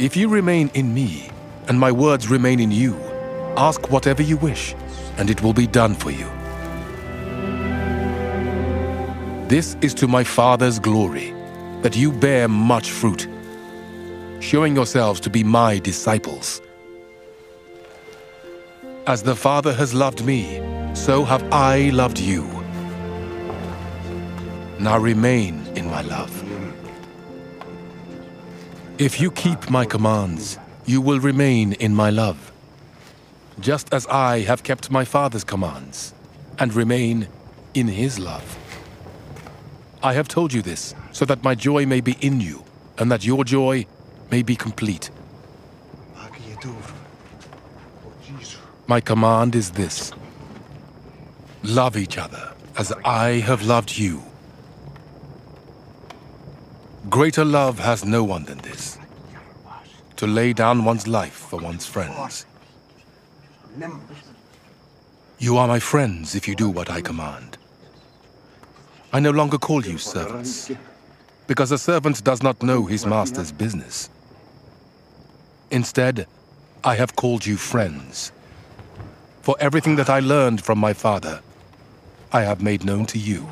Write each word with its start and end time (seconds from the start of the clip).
If 0.00 0.16
you 0.16 0.30
remain 0.30 0.70
in 0.72 0.94
me, 0.94 1.28
and 1.68 1.78
my 1.78 1.92
words 1.92 2.28
remain 2.28 2.58
in 2.58 2.70
you, 2.70 2.96
ask 3.58 3.90
whatever 3.90 4.22
you 4.22 4.38
wish, 4.38 4.74
and 5.18 5.28
it 5.28 5.42
will 5.42 5.52
be 5.52 5.66
done 5.66 5.94
for 5.94 6.10
you. 6.10 6.24
This 9.48 9.76
is 9.82 9.92
to 9.92 10.08
my 10.08 10.24
Father's 10.24 10.78
glory, 10.78 11.34
that 11.82 11.94
you 11.98 12.12
bear 12.12 12.48
much 12.48 12.90
fruit, 12.90 13.28
showing 14.40 14.74
yourselves 14.74 15.20
to 15.20 15.28
be 15.28 15.44
my 15.44 15.78
disciples. 15.78 16.62
As 19.06 19.22
the 19.22 19.36
Father 19.36 19.74
has 19.74 19.92
loved 19.92 20.24
me, 20.24 20.62
so 20.94 21.24
have 21.24 21.44
I 21.52 21.90
loved 21.90 22.18
you. 22.18 22.44
Now 24.78 24.96
remain 24.96 25.66
in 25.76 25.90
my 25.90 26.00
love. 26.00 26.39
If 29.00 29.18
you 29.18 29.30
keep 29.30 29.70
my 29.70 29.86
commands, 29.86 30.58
you 30.84 31.00
will 31.00 31.20
remain 31.20 31.72
in 31.72 31.94
my 31.94 32.10
love, 32.10 32.52
just 33.58 33.94
as 33.94 34.06
I 34.08 34.40
have 34.40 34.62
kept 34.62 34.90
my 34.90 35.06
Father's 35.06 35.42
commands 35.42 36.12
and 36.58 36.74
remain 36.74 37.26
in 37.72 37.88
his 37.88 38.18
love. 38.18 38.58
I 40.02 40.12
have 40.12 40.28
told 40.28 40.52
you 40.52 40.60
this 40.60 40.94
so 41.12 41.24
that 41.24 41.42
my 41.42 41.54
joy 41.54 41.86
may 41.86 42.02
be 42.02 42.14
in 42.20 42.42
you 42.42 42.62
and 42.98 43.10
that 43.10 43.24
your 43.24 43.42
joy 43.42 43.86
may 44.30 44.42
be 44.42 44.54
complete. 44.54 45.10
My 48.86 49.00
command 49.00 49.54
is 49.54 49.70
this 49.70 50.12
love 51.62 51.96
each 51.96 52.18
other 52.18 52.52
as 52.76 52.92
I 53.02 53.40
have 53.48 53.62
loved 53.62 53.96
you. 53.96 54.29
Greater 57.10 57.44
love 57.44 57.80
has 57.80 58.04
no 58.04 58.22
one 58.22 58.44
than 58.44 58.58
this 58.58 58.96
to 60.14 60.28
lay 60.28 60.52
down 60.52 60.84
one's 60.84 61.08
life 61.08 61.32
for 61.32 61.58
one's 61.58 61.84
friends. 61.84 62.46
You 65.40 65.56
are 65.56 65.66
my 65.66 65.80
friends 65.80 66.36
if 66.36 66.46
you 66.46 66.54
do 66.54 66.70
what 66.70 66.88
I 66.88 67.00
command. 67.00 67.58
I 69.12 69.18
no 69.18 69.32
longer 69.32 69.58
call 69.58 69.84
you 69.84 69.98
servants, 69.98 70.70
because 71.48 71.72
a 71.72 71.78
servant 71.78 72.22
does 72.22 72.44
not 72.44 72.62
know 72.62 72.86
his 72.86 73.04
master's 73.04 73.50
business. 73.50 74.08
Instead, 75.72 76.28
I 76.84 76.94
have 76.94 77.16
called 77.16 77.44
you 77.44 77.56
friends. 77.56 78.30
For 79.42 79.56
everything 79.58 79.96
that 79.96 80.10
I 80.10 80.20
learned 80.20 80.62
from 80.62 80.78
my 80.78 80.92
father, 80.92 81.40
I 82.30 82.42
have 82.42 82.62
made 82.62 82.84
known 82.84 83.04
to 83.06 83.18
you. 83.18 83.48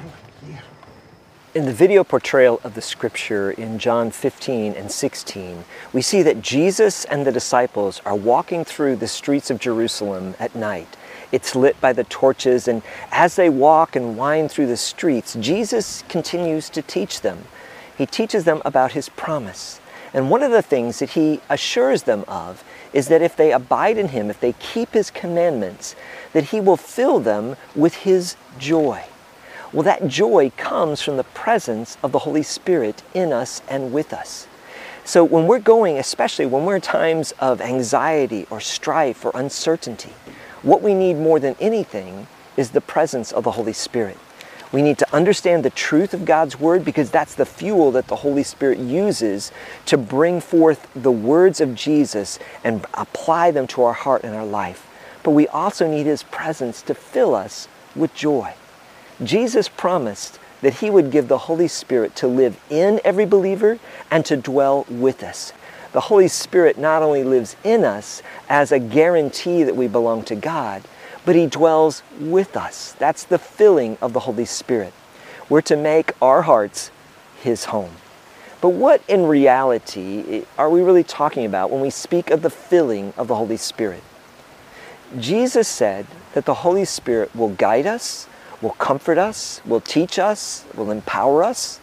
In 1.54 1.64
the 1.64 1.72
video 1.72 2.04
portrayal 2.04 2.60
of 2.62 2.74
the 2.74 2.82
scripture 2.82 3.50
in 3.52 3.78
John 3.78 4.10
15 4.10 4.74
and 4.74 4.92
16, 4.92 5.64
we 5.94 6.02
see 6.02 6.20
that 6.20 6.42
Jesus 6.42 7.06
and 7.06 7.26
the 7.26 7.32
disciples 7.32 8.02
are 8.04 8.14
walking 8.14 8.66
through 8.66 8.96
the 8.96 9.08
streets 9.08 9.50
of 9.50 9.58
Jerusalem 9.58 10.34
at 10.38 10.54
night. 10.54 10.94
It's 11.32 11.56
lit 11.56 11.80
by 11.80 11.94
the 11.94 12.04
torches, 12.04 12.68
and 12.68 12.82
as 13.10 13.36
they 13.36 13.48
walk 13.48 13.96
and 13.96 14.18
wind 14.18 14.50
through 14.50 14.66
the 14.66 14.76
streets, 14.76 15.38
Jesus 15.40 16.04
continues 16.10 16.68
to 16.68 16.82
teach 16.82 17.22
them. 17.22 17.44
He 17.96 18.04
teaches 18.04 18.44
them 18.44 18.60
about 18.66 18.92
his 18.92 19.08
promise. 19.08 19.80
And 20.12 20.28
one 20.28 20.42
of 20.42 20.50
the 20.52 20.60
things 20.60 20.98
that 20.98 21.10
he 21.10 21.40
assures 21.48 22.02
them 22.02 22.26
of 22.28 22.62
is 22.92 23.08
that 23.08 23.22
if 23.22 23.34
they 23.36 23.52
abide 23.52 23.96
in 23.96 24.08
him, 24.08 24.28
if 24.28 24.38
they 24.38 24.52
keep 24.52 24.92
his 24.92 25.10
commandments, 25.10 25.96
that 26.34 26.44
he 26.44 26.60
will 26.60 26.76
fill 26.76 27.20
them 27.20 27.56
with 27.74 27.94
his 27.94 28.36
joy. 28.58 29.02
Well, 29.70 29.82
that 29.82 30.08
joy 30.08 30.50
comes 30.56 31.02
from 31.02 31.18
the 31.18 31.24
presence 31.24 31.98
of 32.02 32.12
the 32.12 32.20
Holy 32.20 32.42
Spirit 32.42 33.02
in 33.12 33.34
us 33.34 33.60
and 33.68 33.92
with 33.92 34.14
us. 34.14 34.46
So 35.04 35.22
when 35.22 35.46
we're 35.46 35.58
going, 35.58 35.98
especially 35.98 36.46
when 36.46 36.64
we're 36.64 36.76
in 36.76 36.80
times 36.80 37.32
of 37.38 37.60
anxiety 37.60 38.46
or 38.48 38.60
strife 38.60 39.26
or 39.26 39.32
uncertainty, 39.34 40.12
what 40.62 40.80
we 40.80 40.94
need 40.94 41.18
more 41.18 41.38
than 41.38 41.54
anything 41.60 42.28
is 42.56 42.70
the 42.70 42.80
presence 42.80 43.30
of 43.30 43.44
the 43.44 43.50
Holy 43.50 43.74
Spirit. 43.74 44.16
We 44.72 44.80
need 44.80 44.96
to 44.98 45.14
understand 45.14 45.64
the 45.64 45.70
truth 45.70 46.14
of 46.14 46.24
God's 46.24 46.58
Word 46.58 46.82
because 46.82 47.10
that's 47.10 47.34
the 47.34 47.46
fuel 47.46 47.90
that 47.92 48.06
the 48.08 48.16
Holy 48.16 48.42
Spirit 48.42 48.78
uses 48.78 49.52
to 49.84 49.98
bring 49.98 50.40
forth 50.40 50.88
the 50.94 51.12
words 51.12 51.60
of 51.60 51.74
Jesus 51.74 52.38
and 52.64 52.86
apply 52.94 53.50
them 53.50 53.66
to 53.68 53.82
our 53.82 53.92
heart 53.92 54.24
and 54.24 54.34
our 54.34 54.46
life. 54.46 54.86
But 55.22 55.32
we 55.32 55.46
also 55.48 55.86
need 55.86 56.06
His 56.06 56.22
presence 56.22 56.80
to 56.82 56.94
fill 56.94 57.34
us 57.34 57.68
with 57.94 58.14
joy. 58.14 58.54
Jesus 59.22 59.68
promised 59.68 60.38
that 60.60 60.74
He 60.74 60.90
would 60.90 61.10
give 61.10 61.28
the 61.28 61.38
Holy 61.38 61.68
Spirit 61.68 62.14
to 62.16 62.26
live 62.26 62.60
in 62.70 63.00
every 63.04 63.26
believer 63.26 63.78
and 64.10 64.24
to 64.26 64.36
dwell 64.36 64.86
with 64.88 65.22
us. 65.22 65.52
The 65.92 66.02
Holy 66.02 66.28
Spirit 66.28 66.78
not 66.78 67.02
only 67.02 67.24
lives 67.24 67.56
in 67.64 67.84
us 67.84 68.22
as 68.48 68.72
a 68.72 68.78
guarantee 68.78 69.62
that 69.62 69.76
we 69.76 69.88
belong 69.88 70.22
to 70.24 70.34
God, 70.34 70.82
but 71.24 71.34
He 71.34 71.46
dwells 71.46 72.02
with 72.20 72.56
us. 72.56 72.92
That's 72.98 73.24
the 73.24 73.38
filling 73.38 73.98
of 74.00 74.12
the 74.12 74.20
Holy 74.20 74.44
Spirit. 74.44 74.92
We're 75.48 75.62
to 75.62 75.76
make 75.76 76.12
our 76.20 76.42
hearts 76.42 76.90
His 77.40 77.66
home. 77.66 77.92
But 78.60 78.70
what 78.70 79.02
in 79.08 79.26
reality 79.26 80.44
are 80.56 80.68
we 80.68 80.82
really 80.82 81.04
talking 81.04 81.46
about 81.46 81.70
when 81.70 81.80
we 81.80 81.90
speak 81.90 82.30
of 82.30 82.42
the 82.42 82.50
filling 82.50 83.12
of 83.16 83.28
the 83.28 83.36
Holy 83.36 83.56
Spirit? 83.56 84.02
Jesus 85.18 85.68
said 85.68 86.06
that 86.34 86.44
the 86.44 86.54
Holy 86.54 86.84
Spirit 86.84 87.34
will 87.34 87.50
guide 87.50 87.86
us, 87.86 88.28
will 88.60 88.70
comfort 88.70 89.18
us, 89.18 89.60
will 89.64 89.80
teach 89.80 90.18
us, 90.18 90.64
will 90.74 90.90
empower 90.90 91.42
us. 91.42 91.80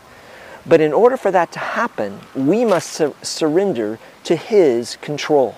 But 0.66 0.81
in 0.81 0.94
order 0.94 1.16
for 1.16 1.31
that 1.31 1.52
to 1.53 1.59
happen, 1.59 2.19
we 2.36 2.66
must 2.66 2.91
sur- 2.91 3.13
surrender 3.22 4.00
to 4.24 4.36
His 4.36 4.97
control. 4.97 5.56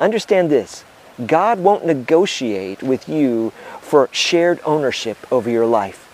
Understand 0.00 0.50
this 0.50 0.84
God 1.26 1.60
won't 1.60 1.84
negotiate 1.84 2.82
with 2.82 3.08
you 3.08 3.52
for 3.80 4.08
shared 4.12 4.60
ownership 4.64 5.18
over 5.30 5.50
your 5.50 5.66
life. 5.66 6.06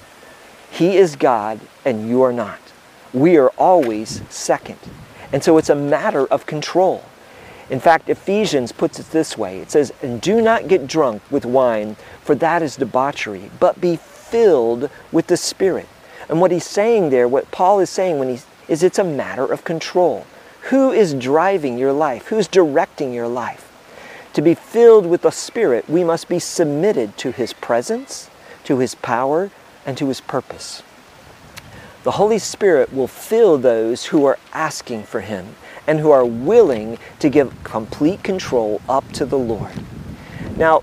He 0.71 0.97
is 0.97 1.17
God 1.17 1.61
and 1.85 2.09
you 2.09 2.23
are 2.23 2.33
not. 2.33 2.59
We 3.13 3.37
are 3.37 3.51
always 3.51 4.23
second. 4.29 4.79
And 5.33 5.43
so 5.43 5.59
it's 5.59 5.71
a 5.71 5.75
matter 5.75 6.27
of 6.27 6.47
control. 6.47 7.05
In 7.69 7.81
fact, 7.81 8.09
Ephesians 8.09 8.71
puts 8.71 9.01
it 9.01 9.11
this 9.11 9.37
way 9.37 9.59
it 9.59 9.71
says, 9.71 9.93
And 10.03 10.21
do 10.21 10.41
not 10.41 10.69
get 10.69 10.87
drunk 10.87 11.23
with 11.31 11.45
wine, 11.45 11.97
for 12.23 12.35
that 12.37 12.63
is 12.63 12.77
debauchery, 12.77 13.51
but 13.59 13.81
be 13.81 13.97
filled 13.97 14.89
with 15.11 15.27
the 15.27 15.37
Spirit. 15.37 15.89
And 16.29 16.41
what 16.41 16.51
he's 16.51 16.67
saying 16.67 17.11
there, 17.11 17.29
what 17.29 17.51
Paul 17.51 17.81
is 17.81 17.91
saying 17.91 18.19
when 18.19 18.29
he's, 18.29 18.47
is 18.69 18.83
it's 18.83 18.99
a 18.99 19.05
matter 19.05 19.45
of 19.45 19.65
control. 19.65 20.27
Who 20.71 20.91
is 20.91 21.15
driving 21.15 21.79
your 21.79 21.93
life? 21.93 22.27
Who's 22.27 22.49
directing 22.49 23.13
your 23.13 23.29
life? 23.29 23.73
To 24.33 24.43
be 24.43 24.55
filled 24.55 25.07
with 25.07 25.23
the 25.23 25.31
Spirit, 25.31 25.89
we 25.89 26.05
must 26.05 26.29
be 26.29 26.39
submitted 26.39 27.17
to 27.19 27.31
His 27.31 27.53
presence, 27.53 28.29
to 28.65 28.79
His 28.79 28.95
power, 28.97 29.51
and 29.87 29.97
to 29.97 30.09
His 30.09 30.21
purpose. 30.21 30.83
The 32.03 32.13
Holy 32.13 32.39
Spirit 32.39 32.93
will 32.93 33.07
fill 33.07 33.59
those 33.59 34.07
who 34.07 34.25
are 34.25 34.39
asking 34.53 35.05
for 35.05 35.21
Him 35.21 35.55
and 35.87 36.01
who 36.01 36.11
are 36.11 36.25
willing 36.25 36.99
to 37.19 37.29
give 37.29 37.53
complete 37.65 38.23
control 38.23 38.81
up 38.89 39.11
to 39.13 39.25
the 39.25 39.39
Lord. 39.39 39.73
Now, 40.57 40.83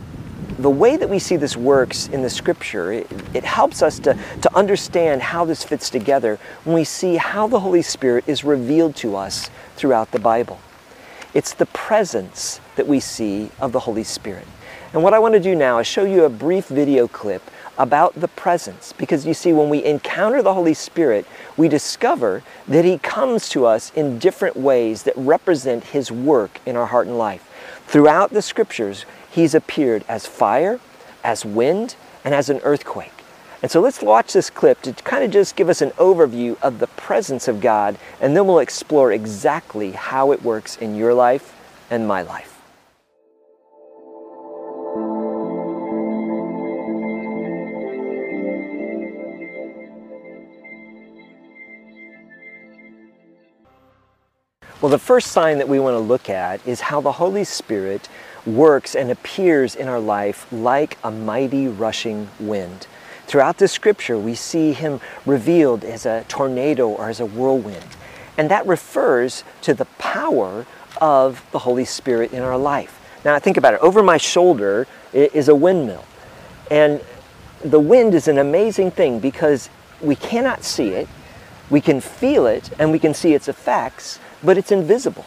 the 0.60 0.70
way 0.70 0.98
that 0.98 1.10
we 1.10 1.20
see 1.20 1.36
this 1.36 1.58
works 1.58 2.08
in 2.08 2.22
the 2.22 2.30
scripture, 2.30 2.92
it, 2.92 3.12
it, 3.34 3.44
helps 3.44 3.82
us 3.82 4.00
to, 4.00 4.18
to 4.42 4.56
understand 4.56 5.22
how 5.22 5.46
this 5.46 5.64
fits 5.64 5.90
together 5.90 6.40
when 6.64 6.76
we 6.76 6.84
see 6.84 7.16
how 7.16 7.48
the 7.48 7.60
Holy 7.60 7.82
Spirit 7.82 8.24
is 8.28 8.44
revealed 8.44 8.96
to 8.98 9.16
us 9.16 9.50
throughout 9.76 10.12
the 10.12 10.20
Bible. 10.20 10.60
It's 11.34 11.54
the 11.54 11.66
presence 11.68 12.62
that 12.76 12.88
we 12.88 13.00
see 13.00 13.50
of 13.60 13.72
the 13.72 13.80
Holy 13.80 14.04
Spirit. 14.04 14.46
And 14.94 15.02
what 15.02 15.16
I 15.16 15.20
want 15.20 15.34
to 15.34 15.40
do 15.40 15.56
now 15.56 15.80
is 15.80 15.88
show 15.88 16.06
you 16.06 16.24
a 16.24 16.30
brief 16.30 16.68
video 16.68 17.08
clip 17.08 17.42
about 17.78 18.20
the 18.20 18.28
presence 18.28 18.94
because 18.94 19.26
you 19.26 19.34
see, 19.34 19.54
when 19.54 19.70
we 19.70 19.84
encounter 19.84 20.42
the 20.42 20.54
Holy 20.54 20.74
Spirit, 20.74 21.26
we 21.58 21.68
discover 21.68 22.44
that 22.68 22.86
He 22.86 22.98
comes 22.98 23.50
to 23.50 23.66
us 23.66 23.92
in 23.96 24.20
different 24.20 24.56
ways 24.56 25.04
that 25.04 25.18
represent 25.18 25.86
His 25.86 26.12
work 26.12 26.60
in 26.66 26.76
our 26.76 26.88
heart 26.88 27.08
and 27.08 27.18
life. 27.18 27.50
Throughout 27.88 28.32
the 28.32 28.42
scriptures, 28.42 29.06
He's 29.30 29.56
appeared 29.56 30.06
as 30.08 30.28
fire, 30.28 30.80
as 31.24 31.46
wind, 31.46 31.96
and 32.24 32.34
as 32.34 32.50
an 32.50 32.60
earthquake. 32.64 33.12
And 33.62 33.72
so 33.72 33.80
let's 33.80 34.02
watch 34.02 34.34
this 34.34 34.50
clip 34.50 34.82
to 34.82 34.92
kind 34.92 35.24
of 35.24 35.32
just 35.32 35.56
give 35.56 35.70
us 35.70 35.82
an 35.82 35.92
overview 35.92 36.62
of 36.62 36.80
the 36.80 36.88
presence 36.88 37.48
of 37.48 37.62
God, 37.62 37.98
and 38.20 38.36
then 38.36 38.46
we'll 38.46 38.60
explore 38.60 39.12
exactly 39.12 39.92
how 39.92 40.32
it 40.32 40.44
works 40.44 40.76
in 40.78 40.96
your 40.96 41.14
life 41.14 41.56
and 41.90 42.08
my 42.08 42.22
life. 42.22 42.53
Well, 54.84 54.90
the 54.90 55.00
first 55.00 55.32
sign 55.32 55.60
that 55.60 55.70
we 55.70 55.80
want 55.80 55.94
to 55.94 56.00
look 56.00 56.30
at 56.30 56.68
is 56.68 56.82
how 56.82 57.00
the 57.00 57.14
Holy 57.14 57.46
Spirit 57.46 58.10
works 58.46 58.96
and 58.96 59.10
appears 59.10 59.76
in 59.76 59.88
our 59.88 60.02
life 60.02 60.46
like 60.52 60.98
a 61.06 61.10
mighty 61.10 61.70
rushing 61.70 62.28
wind. 62.38 62.86
Throughout 63.26 63.60
the 63.60 63.70
scripture, 63.70 64.18
we 64.18 64.36
see 64.36 64.74
him 64.74 65.00
revealed 65.26 65.86
as 65.86 66.06
a 66.06 66.26
tornado 66.28 66.90
or 66.90 67.08
as 67.08 67.22
a 67.22 67.26
whirlwind. 67.26 67.86
And 68.38 68.52
that 68.52 68.68
refers 68.68 69.46
to 69.62 69.74
the 69.74 69.86
power 69.86 70.66
of 71.00 71.46
the 71.54 71.60
Holy 71.60 71.86
Spirit 71.86 72.34
in 72.34 72.42
our 72.42 72.58
life. 72.58 73.00
Now, 73.24 73.40
think 73.40 73.56
about 73.56 73.76
it. 73.76 73.80
Over 73.80 74.04
my 74.04 74.18
shoulder 74.18 74.86
is 75.14 75.48
a 75.48 75.56
windmill. 75.56 76.04
And 76.70 77.00
the 77.64 77.80
wind 77.80 78.14
is 78.14 78.28
an 78.28 78.38
amazing 78.38 78.92
thing 78.92 79.22
because 79.22 79.70
we 80.02 80.18
cannot 80.18 80.66
see 80.66 80.90
it, 80.90 81.08
we 81.70 81.80
can 81.80 82.02
feel 82.02 82.46
it, 82.48 82.70
and 82.78 82.92
we 82.92 83.00
can 83.00 83.14
see 83.14 83.34
its 83.34 83.48
effects, 83.48 84.20
but 84.44 84.58
it's 84.58 84.72
invisible. 84.72 85.26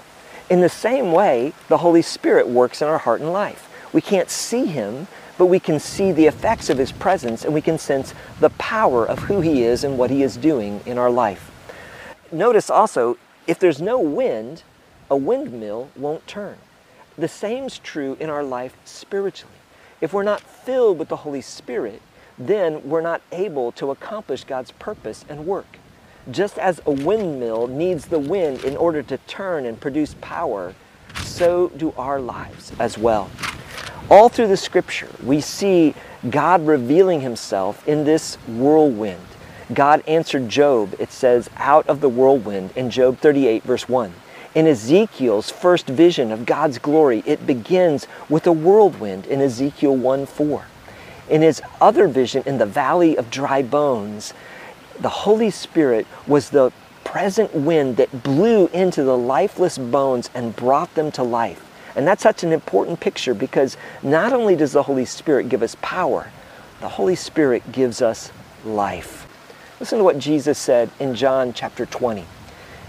In 0.49 0.61
the 0.61 0.69
same 0.69 1.13
way, 1.13 1.53
the 1.69 1.79
Holy 1.79 2.03
Spirit 2.03 2.47
works 2.47 2.83
in 2.83 2.89
our 2.89 2.99
heart 2.99 3.21
and 3.21 3.33
life. 3.33 3.69
We 3.93 4.01
can't 4.01 4.31
see 4.31 4.67
Him, 4.67 5.09
but 5.39 5.47
we 5.47 5.59
can 5.59 5.81
see 5.81 6.13
the 6.13 6.27
effects 6.27 6.71
of 6.71 6.79
His 6.79 6.93
presence 6.93 7.45
and 7.45 7.53
we 7.53 7.61
can 7.61 7.79
sense 7.79 8.15
the 8.41 8.51
power 8.51 9.05
of 9.05 9.21
who 9.21 9.41
He 9.41 9.63
is 9.63 9.83
and 9.83 9.99
what 9.99 10.11
He 10.11 10.23
is 10.23 10.37
doing 10.37 10.81
in 10.87 10.99
our 10.99 11.11
life. 11.11 11.51
Notice 12.31 12.71
also, 12.71 13.17
if 13.47 13.59
there's 13.59 13.81
no 13.81 13.99
wind, 13.99 14.63
a 15.11 15.17
windmill 15.17 15.89
won't 15.97 16.27
turn. 16.27 16.59
The 17.17 17.29
same's 17.29 17.79
true 17.79 18.17
in 18.21 18.29
our 18.29 18.45
life 18.45 18.77
spiritually. 18.85 19.55
If 20.01 20.13
we're 20.13 20.23
not 20.23 20.41
filled 20.41 20.99
with 20.99 21.09
the 21.09 21.17
Holy 21.17 21.41
Spirit, 21.41 22.03
then 22.39 22.89
we're 22.89 23.01
not 23.01 23.23
able 23.33 23.73
to 23.73 23.91
accomplish 23.91 24.45
God's 24.45 24.73
purpose 24.73 25.25
and 25.29 25.47
work. 25.47 25.79
Just 26.31 26.59
as 26.59 26.81
a 26.87 26.91
windmill 26.91 27.69
needs 27.69 28.07
the 28.07 28.19
wind 28.19 28.65
in 28.65 28.77
order 28.77 29.03
to 29.05 29.19
turn 29.19 29.65
and 29.65 29.81
produce 29.81 30.15
power, 30.21 30.75
so 31.23 31.69
do 31.77 31.93
our 31.97 32.21
lives 32.21 32.73
as 32.79 32.99
well. 32.99 33.31
All 34.11 34.29
through 34.29 34.49
the 34.49 34.57
scripture, 34.57 35.09
we 35.25 35.41
see 35.41 35.95
God 36.29 36.67
revealing 36.67 37.21
himself 37.21 37.87
in 37.87 38.05
this 38.05 38.37
whirlwind. 38.49 39.21
God 39.73 40.03
answered 40.07 40.49
Job, 40.49 40.95
it 40.99 41.11
says, 41.11 41.51
out 41.57 41.87
of 41.89 42.01
the 42.01 42.09
whirlwind 42.09 42.71
in 42.77 42.91
Job 42.91 43.19
38, 43.19 43.63
verse 43.65 43.89
1. 43.89 44.13
In 44.55 44.67
Ezekiel's 44.67 45.51
first 45.51 45.87
vision 45.87 46.33
of 46.33 46.47
God's 46.47 46.79
glory, 46.79 47.23
it 47.27 47.47
begins 47.47 48.07
with 48.29 48.47
a 48.47 48.53
whirlwind 48.53 49.27
in 49.27 49.41
Ezekiel 49.41 49.97
1 49.97 50.27
4. 50.27 50.67
In 51.29 51.43
his 51.43 51.61
other 51.81 52.09
vision 52.09 52.43
in 52.47 52.59
the 52.59 52.67
valley 52.67 53.17
of 53.17 53.31
dry 53.31 53.61
bones, 53.61 54.33
the 55.01 55.09
Holy 55.09 55.51
Spirit 55.51 56.07
was 56.27 56.51
the 56.51 56.73
present 57.05 57.55
wind 57.55 57.97
that 57.97 58.23
blew 58.23 58.67
into 58.69 59.03
the 59.03 59.17
lifeless 59.17 59.79
bones 59.79 60.29
and 60.35 60.57
brought 60.57 60.95
them 60.95 61.11
to 61.13 61.23
life. 61.23 61.63
And 61.95 62.07
that's 62.07 62.23
such 62.23 62.45
an 62.45 62.53
important 62.53 63.01
picture 63.01 63.33
because 63.33 63.77
not 64.03 64.33
only 64.33 64.57
does 64.57 64.73
the 64.73 64.83
Holy 64.83 65.05
Spirit 65.05 65.49
give 65.49 65.63
us 65.63 65.77
power, 65.81 66.31
the 66.81 66.89
Holy 66.89 67.15
Spirit 67.15 67.73
gives 67.73 68.03
us 68.03 68.31
life. 68.65 69.27
Listen 69.81 69.99
to 69.99 70.05
what 70.05 70.19
Jesus 70.19 70.59
said 70.59 70.91
in 71.01 71.15
John 71.15 71.53
chapter 71.53 71.87
20. 71.87 72.25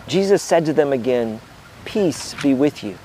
Jesus 0.07 0.41
said 0.41 0.65
to 0.65 0.73
them 0.73 0.91
again, 0.91 1.39
Peace 1.85 2.33
be 2.41 2.53
with 2.53 2.83
you. 2.83 2.97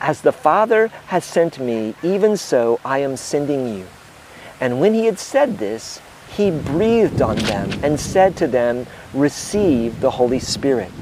As 0.00 0.20
the 0.20 0.32
Father 0.32 0.88
has 1.08 1.24
sent 1.24 1.58
me, 1.58 1.94
even 2.02 2.36
so 2.36 2.80
I 2.84 2.98
am 2.98 3.16
sending 3.16 3.76
you. 3.76 3.86
And 4.60 4.80
when 4.80 4.94
he 4.94 5.06
had 5.06 5.18
said 5.18 5.58
this, 5.58 6.00
he 6.36 6.50
breathed 6.50 7.22
on 7.22 7.36
them 7.36 7.70
and 7.82 7.98
said 7.98 8.36
to 8.36 8.46
them, 8.46 8.86
Receive 9.14 10.00
the 10.00 10.10
Holy 10.10 10.38
Spirit. 10.38 10.92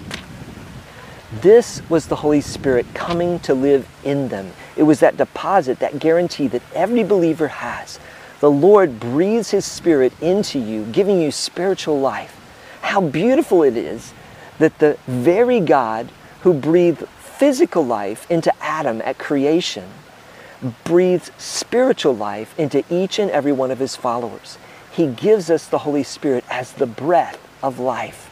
This 1.41 1.83
was 1.91 2.07
the 2.07 2.17
Holy 2.17 2.41
Spirit 2.41 2.87
coming 2.95 3.41
to 3.41 3.55
live 3.55 3.89
in 4.05 4.29
them. 4.29 4.53
It 4.77 4.85
was 4.85 5.01
that 5.01 5.17
deposit, 5.17 5.81
that 5.81 5.99
guarantee 5.99 6.47
that 6.49 6.63
every 6.73 7.03
believer 7.03 7.49
has. 7.49 7.99
The 8.39 8.51
Lord 8.51 9.01
breathes 9.01 9.51
His 9.51 9.65
Spirit 9.65 10.13
into 10.21 10.61
you, 10.61 10.85
giving 10.93 11.21
you 11.21 11.33
spiritual 11.33 11.99
life. 11.99 12.41
How 12.83 13.01
beautiful 13.01 13.65
it 13.65 13.77
is 13.77 14.15
that 14.59 14.79
the 14.79 14.97
very 15.09 15.59
God 15.59 16.11
who 16.43 16.55
breathed 16.55 17.09
physical 17.09 17.85
life 17.85 18.31
into 18.31 18.53
Adam 18.63 19.03
at 19.05 19.19
creation 19.19 19.85
breathes 20.85 21.33
spiritual 21.37 22.15
life 22.15 22.57
into 22.59 22.85
each 22.89 23.19
and 23.19 23.31
every 23.33 23.53
one 23.53 23.73
of 23.73 23.81
his 23.81 23.97
followers. 23.97 24.59
He 24.95 25.07
gives 25.07 25.51
us 25.51 25.67
the 25.67 25.79
Holy 25.79 26.03
Spirit 26.03 26.45
as 26.49 26.73
the 26.73 26.87
breath 26.87 27.39
of 27.63 27.79
life. 27.79 28.31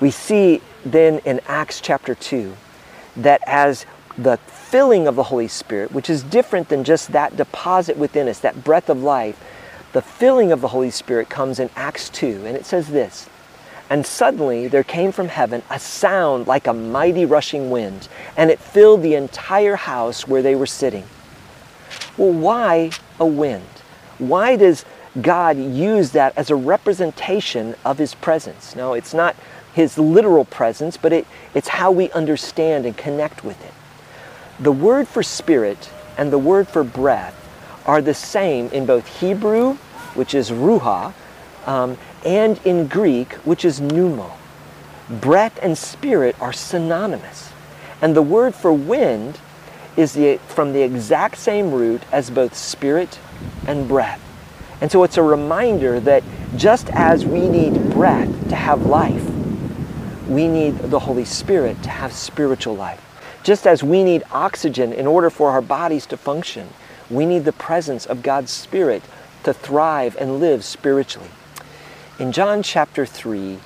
We 0.00 0.10
see 0.10 0.60
then 0.84 1.18
in 1.24 1.40
Acts 1.46 1.80
chapter 1.80 2.14
2 2.14 2.54
that 3.16 3.42
as 3.46 3.86
the 4.16 4.36
filling 4.36 5.06
of 5.06 5.16
the 5.16 5.24
Holy 5.24 5.48
Spirit, 5.48 5.92
which 5.92 6.10
is 6.10 6.22
different 6.22 6.68
than 6.68 6.84
just 6.84 7.12
that 7.12 7.36
deposit 7.36 7.96
within 7.96 8.28
us, 8.28 8.40
that 8.40 8.62
breath 8.62 8.88
of 8.90 9.02
life, 9.02 9.42
the 9.92 10.02
filling 10.02 10.52
of 10.52 10.60
the 10.60 10.68
Holy 10.68 10.90
Spirit 10.90 11.28
comes 11.28 11.58
in 11.58 11.70
Acts 11.74 12.10
2, 12.10 12.44
and 12.44 12.56
it 12.56 12.66
says 12.66 12.88
this 12.88 13.28
and 13.90 14.04
suddenly 14.04 14.68
there 14.68 14.84
came 14.84 15.12
from 15.12 15.28
heaven 15.28 15.62
a 15.70 15.78
sound 15.78 16.46
like 16.46 16.66
a 16.66 16.72
mighty 16.72 17.24
rushing 17.24 17.70
wind, 17.70 18.08
and 18.36 18.50
it 18.50 18.58
filled 18.58 19.02
the 19.02 19.14
entire 19.14 19.76
house 19.76 20.28
where 20.28 20.42
they 20.42 20.54
were 20.54 20.66
sitting. 20.66 21.04
Well, 22.16 22.32
why 22.32 22.90
a 23.18 23.26
wind? 23.26 23.64
Why 24.18 24.56
does 24.56 24.84
God 25.20 25.56
used 25.58 26.12
that 26.12 26.36
as 26.36 26.50
a 26.50 26.56
representation 26.56 27.74
of 27.84 27.98
His 27.98 28.14
presence? 28.14 28.76
No, 28.76 28.92
it's 28.92 29.14
not 29.14 29.36
His 29.74 29.98
literal 29.98 30.44
presence, 30.44 30.96
but 30.96 31.12
it, 31.12 31.26
it's 31.54 31.68
how 31.68 31.90
we 31.90 32.10
understand 32.12 32.86
and 32.86 32.96
connect 32.96 33.44
with 33.44 33.62
it. 33.64 33.72
The 34.60 34.72
word 34.72 35.08
for 35.08 35.22
spirit 35.22 35.90
and 36.16 36.32
the 36.32 36.38
word 36.38 36.68
for 36.68 36.84
breath 36.84 37.34
are 37.86 38.02
the 38.02 38.14
same 38.14 38.68
in 38.68 38.86
both 38.86 39.20
Hebrew, 39.20 39.74
which 40.14 40.34
is 40.34 40.50
ruach, 40.50 41.14
um, 41.66 41.96
and 42.24 42.60
in 42.64 42.86
Greek, 42.86 43.32
which 43.44 43.64
is 43.64 43.80
pneuma. 43.80 44.32
Breath 45.08 45.58
and 45.62 45.78
spirit 45.78 46.36
are 46.40 46.52
synonymous. 46.52 47.52
And 48.02 48.14
the 48.14 48.22
word 48.22 48.54
for 48.54 48.72
wind 48.72 49.38
is 49.96 50.12
the, 50.12 50.36
from 50.48 50.72
the 50.72 50.82
exact 50.82 51.38
same 51.38 51.70
root 51.70 52.02
as 52.12 52.30
both 52.30 52.54
spirit 52.54 53.18
and 53.66 53.88
breath. 53.88 54.27
And 54.80 54.90
so 54.90 55.02
it's 55.02 55.16
a 55.16 55.22
reminder 55.22 55.98
that 56.00 56.22
just 56.56 56.88
as 56.90 57.26
we 57.26 57.48
need 57.48 57.90
breath 57.90 58.48
to 58.48 58.56
have 58.56 58.86
life, 58.86 59.28
we 60.28 60.46
need 60.46 60.78
the 60.78 60.98
Holy 60.98 61.24
Spirit 61.24 61.82
to 61.82 61.90
have 61.90 62.12
spiritual 62.12 62.76
life. 62.76 63.04
Just 63.42 63.66
as 63.66 63.82
we 63.82 64.04
need 64.04 64.22
oxygen 64.30 64.92
in 64.92 65.06
order 65.06 65.30
for 65.30 65.50
our 65.50 65.62
bodies 65.62 66.06
to 66.06 66.16
function, 66.16 66.68
we 67.10 67.24
need 67.24 67.44
the 67.44 67.52
presence 67.52 68.04
of 68.06 68.22
God's 68.22 68.50
Spirit 68.50 69.02
to 69.44 69.52
thrive 69.52 70.16
and 70.20 70.38
live 70.38 70.64
spiritually. 70.64 71.30
In 72.18 72.32
John 72.32 72.62
chapter 72.62 73.06
3, 73.06 73.58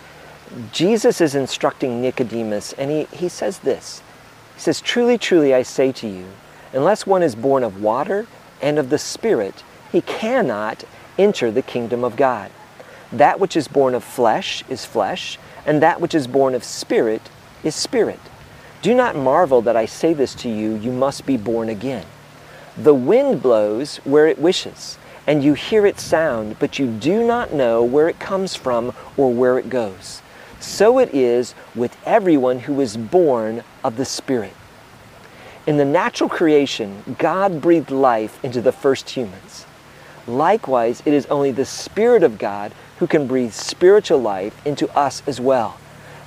Jesus 0.73 1.20
is 1.20 1.35
instructing 1.35 2.00
Nicodemus, 2.00 2.75
and 2.75 2.91
he, 2.91 3.05
he 3.17 3.29
says 3.29 3.59
this 3.61 4.03
He 4.55 4.61
says, 4.61 4.81
Truly, 4.81 5.19
truly, 5.19 5.55
I 5.55 5.62
say 5.62 5.93
to 5.93 6.06
you, 6.06 6.26
unless 6.73 7.07
one 7.07 7.23
is 7.23 7.35
born 7.35 7.64
of 7.64 7.83
water 7.83 8.26
and 8.61 8.78
of 8.78 8.90
the 8.90 8.99
Spirit, 8.99 9.64
he 9.90 10.02
cannot 10.02 10.85
enter 11.19 11.50
the 11.50 11.62
kingdom 11.62 12.04
of 12.04 12.16
God. 12.16 12.50
That 13.12 13.40
which 13.40 13.57
is 13.57 13.69
born 13.69 13.95
of 13.95 14.04
flesh 14.04 14.64
is 14.69 14.85
flesh, 14.85 15.38
and 15.66 15.83
that 15.83 16.00
which 16.00 16.14
is 16.14 16.26
born 16.26 16.54
of 16.54 16.64
spirit 16.64 17.23
is 17.62 17.75
spirit. 17.75 18.21
Do 18.81 18.95
not 18.95 19.14
marvel 19.14 19.62
that 19.62 19.76
I 19.76 19.87
say 19.87 20.12
this 20.14 20.35
to 20.37 20.49
you, 20.49 20.75
you 20.76 20.90
must 20.90 21.26
be 21.26 21.37
born 21.37 21.69
again. 21.69 22.07
The 22.76 22.95
wind 22.95 23.42
blows 23.42 23.99
where 23.99 24.26
it 24.26 24.38
wishes 24.38 24.99
and 25.26 25.45
you 25.45 25.54
hear 25.54 25.87
its 25.87 26.02
sound, 26.02 26.59
but 26.59 26.78
you 26.78 26.87
do 26.87 27.25
not 27.26 27.52
know 27.52 27.83
where 27.83 28.09
it 28.09 28.19
comes 28.19 28.54
from 28.54 28.92
or 29.16 29.33
where 29.33 29.59
it 29.59 29.71
goes. 29.71 30.21
So 30.59 30.99
it 30.99 31.14
is 31.14 31.54
with 31.75 31.97
everyone 32.04 32.61
who 32.61 32.81
is 32.81 32.97
born 32.97 33.62
of 33.85 33.97
the 33.97 34.04
Spirit. 34.04 34.54
In 35.66 35.76
the 35.76 35.85
natural 35.85 36.28
creation, 36.28 37.16
God 37.19 37.61
breathed 37.61 37.90
life 37.90 38.42
into 38.45 38.61
the 38.61 38.73
first 38.73 39.11
humans. 39.11 39.64
Likewise, 40.26 41.02
it 41.05 41.12
is 41.12 41.26
only 41.26 41.50
the 41.50 41.64
Spirit 41.64 42.23
of 42.23 42.38
God 42.38 42.73
who 42.99 43.07
can 43.07 43.26
breathe 43.26 43.52
spiritual 43.52 44.21
life 44.21 44.64
into 44.67 44.88
us 44.97 45.23
as 45.26 45.41
well. 45.41 45.79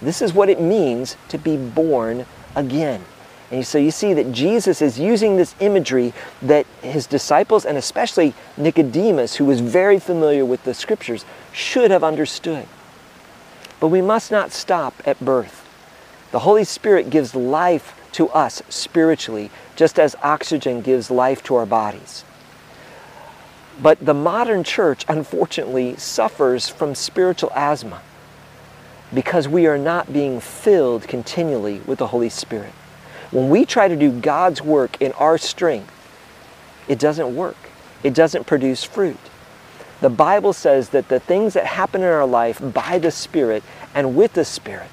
This 0.02 0.22
is 0.22 0.34
what 0.34 0.50
it 0.50 0.60
means 0.60 1.16
to 1.30 1.38
be 1.38 1.56
born 1.56 2.26
again. 2.56 3.06
And 3.52 3.66
so 3.66 3.78
you 3.78 3.92
see 3.92 4.14
that 4.14 4.32
Jesus 4.32 4.82
is 4.82 5.00
using 5.00 5.38
this 5.38 5.56
imagery 5.60 6.14
that 6.42 6.66
his 6.82 7.08
disciples, 7.08 7.64
and 7.64 7.78
especially 7.78 8.34
Nicodemus, 8.58 9.36
who 9.36 9.46
was 9.46 9.62
very 9.62 10.00
familiar 10.00 10.44
with 10.44 10.64
the 10.64 10.74
scriptures, 10.74 11.24
should 11.54 11.92
have 11.92 12.04
understood. 12.04 12.68
But 13.80 13.88
we 13.90 14.02
must 14.02 14.32
not 14.32 14.52
stop 14.52 14.96
at 15.06 15.24
birth. 15.24 15.62
The 16.32 16.40
Holy 16.40 16.64
Spirit 16.64 17.10
gives 17.10 17.36
life 17.36 17.94
to 18.14 18.30
us 18.30 18.62
spiritually, 18.68 19.52
just 19.76 20.00
as 20.00 20.16
oxygen 20.24 20.82
gives 20.82 21.12
life 21.12 21.44
to 21.44 21.56
our 21.56 21.66
bodies. 21.66 22.26
But 23.82 24.06
the 24.06 24.14
modern 24.14 24.64
church, 24.64 25.06
unfortunately, 25.08 25.96
suffers 25.98 26.70
from 26.70 26.96
spiritual 26.96 27.52
asthma 27.54 28.02
because 29.14 29.48
we 29.48 29.68
are 29.68 29.78
not 29.78 30.12
being 30.14 30.40
filled 30.40 31.08
continually 31.08 31.80
with 31.82 32.00
the 32.00 32.08
Holy 32.08 32.30
Spirit. 32.30 32.72
When 33.32 33.50
we 33.50 33.66
try 33.66 33.88
to 33.88 33.96
do 33.96 34.12
God's 34.12 34.62
work 34.62 35.02
in 35.02 35.12
our 35.14 35.38
strength, 35.38 35.92
it 36.88 37.00
doesn't 37.00 37.36
work. 37.36 37.58
It 38.04 38.14
doesn't 38.14 38.48
produce 38.48 38.84
fruit. 38.84 39.18
The 40.02 40.10
Bible 40.10 40.54
says 40.54 40.90
that 40.90 41.10
the 41.10 41.20
things 41.20 41.54
that 41.54 41.66
happen 41.66 42.02
in 42.02 42.08
our 42.08 42.26
life 42.26 42.62
by 42.74 43.00
the 43.00 43.12
Spirit 43.12 43.64
and 43.94 44.16
with 44.16 44.34
the 44.34 44.46
Spirit, 44.46 44.90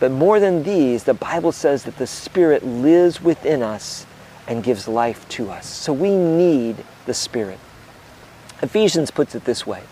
But 0.00 0.10
more 0.10 0.40
than 0.40 0.64
these, 0.64 1.04
the 1.04 1.14
Bible 1.14 1.52
says 1.52 1.84
that 1.84 1.96
the 1.96 2.06
Spirit 2.06 2.64
lives 2.64 3.22
within 3.22 3.62
us 3.62 4.06
and 4.46 4.62
gives 4.62 4.88
life 4.88 5.26
to 5.30 5.50
us. 5.50 5.66
So 5.66 5.92
we 5.92 6.14
need 6.14 6.76
the 7.06 7.14
Spirit. 7.14 7.58
Ephesians 8.62 9.10
puts 9.10 9.34
it 9.34 9.44
this 9.44 9.66
way 9.66 9.82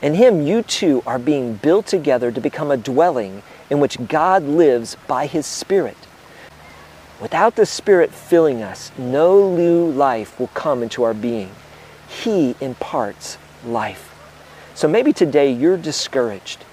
In 0.00 0.14
Him, 0.14 0.46
you 0.46 0.62
two 0.62 1.02
are 1.06 1.18
being 1.18 1.54
built 1.54 1.86
together 1.86 2.30
to 2.32 2.40
become 2.40 2.70
a 2.70 2.76
dwelling 2.76 3.42
in 3.70 3.80
which 3.80 4.08
God 4.08 4.42
lives 4.42 4.96
by 5.06 5.26
His 5.26 5.46
Spirit. 5.46 5.96
Without 7.20 7.54
the 7.54 7.66
Spirit 7.66 8.10
filling 8.10 8.62
us, 8.62 8.90
no 8.98 9.54
new 9.54 9.88
life 9.88 10.38
will 10.40 10.48
come 10.48 10.82
into 10.82 11.04
our 11.04 11.14
being. 11.14 11.50
He 12.08 12.56
imparts 12.60 13.38
life. 13.64 14.12
So 14.74 14.88
maybe 14.88 15.12
today 15.12 15.52
you're 15.52 15.76
discouraged. 15.76 16.64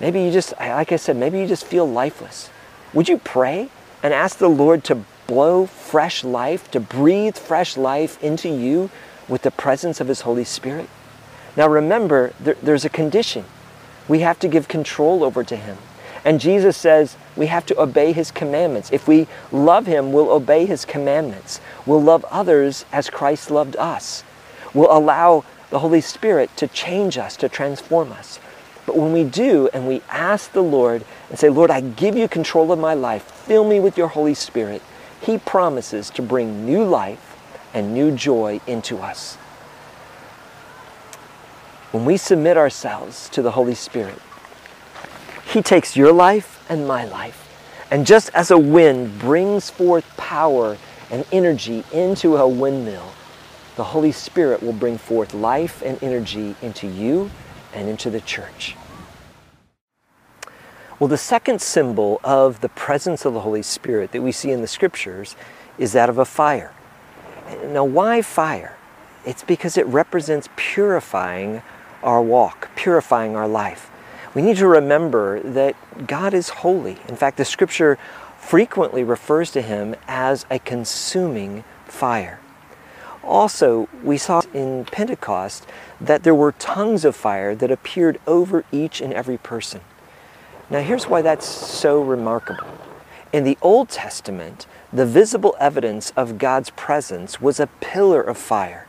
Maybe 0.00 0.22
you 0.22 0.30
just, 0.30 0.52
like 0.58 0.92
I 0.92 0.96
said, 0.96 1.16
maybe 1.16 1.38
you 1.38 1.46
just 1.46 1.64
feel 1.64 1.88
lifeless. 1.88 2.50
Would 2.92 3.08
you 3.08 3.18
pray 3.18 3.70
and 4.02 4.12
ask 4.12 4.36
the 4.38 4.48
Lord 4.48 4.84
to 4.84 5.04
blow 5.26 5.66
fresh 5.66 6.22
life, 6.22 6.70
to 6.72 6.80
breathe 6.80 7.36
fresh 7.36 7.76
life 7.76 8.22
into 8.22 8.48
you 8.48 8.90
with 9.28 9.42
the 9.42 9.50
presence 9.50 10.00
of 10.00 10.08
His 10.08 10.22
Holy 10.22 10.44
Spirit? 10.44 10.88
Now 11.56 11.68
remember, 11.68 12.32
there, 12.38 12.56
there's 12.62 12.84
a 12.84 12.90
condition. 12.90 13.44
We 14.08 14.20
have 14.20 14.38
to 14.40 14.48
give 14.48 14.68
control 14.68 15.24
over 15.24 15.42
to 15.44 15.56
Him. 15.56 15.78
And 16.24 16.40
Jesus 16.40 16.76
says 16.76 17.16
we 17.36 17.46
have 17.46 17.66
to 17.66 17.80
obey 17.80 18.12
His 18.12 18.30
commandments. 18.30 18.92
If 18.92 19.06
we 19.06 19.26
love 19.52 19.86
Him, 19.86 20.12
we'll 20.12 20.30
obey 20.30 20.66
His 20.66 20.84
commandments. 20.84 21.60
We'll 21.86 22.02
love 22.02 22.24
others 22.30 22.84
as 22.92 23.10
Christ 23.10 23.50
loved 23.50 23.76
us. 23.76 24.24
We'll 24.74 24.92
allow 24.92 25.44
the 25.70 25.78
Holy 25.78 26.00
Spirit 26.00 26.50
to 26.56 26.68
change 26.68 27.16
us, 27.16 27.36
to 27.36 27.48
transform 27.48 28.12
us. 28.12 28.38
But 28.86 28.96
when 28.96 29.12
we 29.12 29.24
do 29.24 29.68
and 29.72 29.88
we 29.88 30.02
ask 30.08 30.52
the 30.52 30.62
Lord 30.62 31.04
and 31.28 31.38
say, 31.38 31.48
Lord, 31.48 31.70
I 31.70 31.80
give 31.80 32.16
you 32.16 32.28
control 32.28 32.70
of 32.70 32.78
my 32.78 32.94
life, 32.94 33.22
fill 33.22 33.68
me 33.68 33.80
with 33.80 33.98
your 33.98 34.08
Holy 34.08 34.34
Spirit, 34.34 34.82
He 35.20 35.38
promises 35.38 36.10
to 36.10 36.22
bring 36.22 36.64
new 36.64 36.84
life 36.84 37.25
and 37.76 37.92
new 37.92 38.10
joy 38.10 38.58
into 38.66 38.96
us. 38.96 39.34
When 41.92 42.06
we 42.06 42.16
submit 42.16 42.56
ourselves 42.56 43.28
to 43.28 43.42
the 43.42 43.50
Holy 43.50 43.74
Spirit, 43.74 44.18
He 45.52 45.60
takes 45.60 45.94
your 45.94 46.10
life 46.10 46.64
and 46.70 46.88
my 46.88 47.04
life. 47.04 47.42
And 47.90 48.06
just 48.06 48.30
as 48.34 48.50
a 48.50 48.58
wind 48.58 49.18
brings 49.18 49.68
forth 49.68 50.06
power 50.16 50.78
and 51.10 51.26
energy 51.30 51.84
into 51.92 52.38
a 52.38 52.48
windmill, 52.48 53.12
the 53.76 53.84
Holy 53.84 54.10
Spirit 54.10 54.62
will 54.62 54.72
bring 54.72 54.96
forth 54.96 55.34
life 55.34 55.82
and 55.82 56.02
energy 56.02 56.56
into 56.62 56.86
you 56.88 57.30
and 57.74 57.90
into 57.90 58.08
the 58.08 58.22
church. 58.22 58.74
Well, 60.98 61.08
the 61.08 61.18
second 61.18 61.60
symbol 61.60 62.22
of 62.24 62.62
the 62.62 62.70
presence 62.70 63.26
of 63.26 63.34
the 63.34 63.40
Holy 63.40 63.60
Spirit 63.60 64.12
that 64.12 64.22
we 64.22 64.32
see 64.32 64.50
in 64.50 64.62
the 64.62 64.66
scriptures 64.66 65.36
is 65.76 65.92
that 65.92 66.08
of 66.08 66.16
a 66.16 66.24
fire. 66.24 66.72
Now, 67.64 67.84
why 67.84 68.22
fire? 68.22 68.76
It's 69.24 69.42
because 69.42 69.76
it 69.76 69.86
represents 69.86 70.48
purifying 70.56 71.62
our 72.02 72.22
walk, 72.22 72.70
purifying 72.76 73.34
our 73.36 73.48
life. 73.48 73.90
We 74.34 74.42
need 74.42 74.58
to 74.58 74.68
remember 74.68 75.40
that 75.40 75.74
God 76.06 76.34
is 76.34 76.48
holy. 76.50 76.98
In 77.08 77.16
fact, 77.16 77.36
the 77.36 77.44
scripture 77.44 77.98
frequently 78.38 79.02
refers 79.02 79.50
to 79.52 79.62
him 79.62 79.96
as 80.06 80.46
a 80.50 80.58
consuming 80.58 81.64
fire. 81.86 82.40
Also, 83.24 83.88
we 84.04 84.16
saw 84.18 84.42
in 84.54 84.84
Pentecost 84.84 85.66
that 86.00 86.22
there 86.22 86.34
were 86.34 86.52
tongues 86.52 87.04
of 87.04 87.16
fire 87.16 87.56
that 87.56 87.72
appeared 87.72 88.20
over 88.26 88.64
each 88.70 89.00
and 89.00 89.12
every 89.12 89.38
person. 89.38 89.80
Now, 90.70 90.80
here's 90.80 91.08
why 91.08 91.22
that's 91.22 91.46
so 91.46 92.00
remarkable. 92.00 92.85
In 93.32 93.44
the 93.44 93.58
Old 93.60 93.88
Testament, 93.88 94.66
the 94.92 95.06
visible 95.06 95.56
evidence 95.58 96.12
of 96.16 96.38
God's 96.38 96.70
presence 96.70 97.40
was 97.40 97.60
a 97.60 97.66
pillar 97.66 98.22
of 98.22 98.38
fire. 98.38 98.86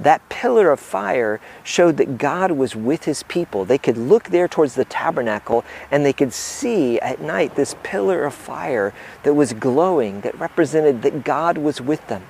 That 0.00 0.28
pillar 0.28 0.70
of 0.70 0.78
fire 0.78 1.40
showed 1.64 1.96
that 1.96 2.18
God 2.18 2.52
was 2.52 2.76
with 2.76 3.04
his 3.04 3.24
people. 3.24 3.64
They 3.64 3.78
could 3.78 3.98
look 3.98 4.24
there 4.24 4.46
towards 4.46 4.76
the 4.76 4.84
tabernacle 4.84 5.64
and 5.90 6.06
they 6.06 6.12
could 6.12 6.32
see 6.32 7.00
at 7.00 7.20
night 7.20 7.56
this 7.56 7.74
pillar 7.82 8.24
of 8.24 8.34
fire 8.34 8.94
that 9.24 9.34
was 9.34 9.52
glowing, 9.54 10.20
that 10.20 10.38
represented 10.38 11.02
that 11.02 11.24
God 11.24 11.58
was 11.58 11.80
with 11.80 12.06
them 12.06 12.24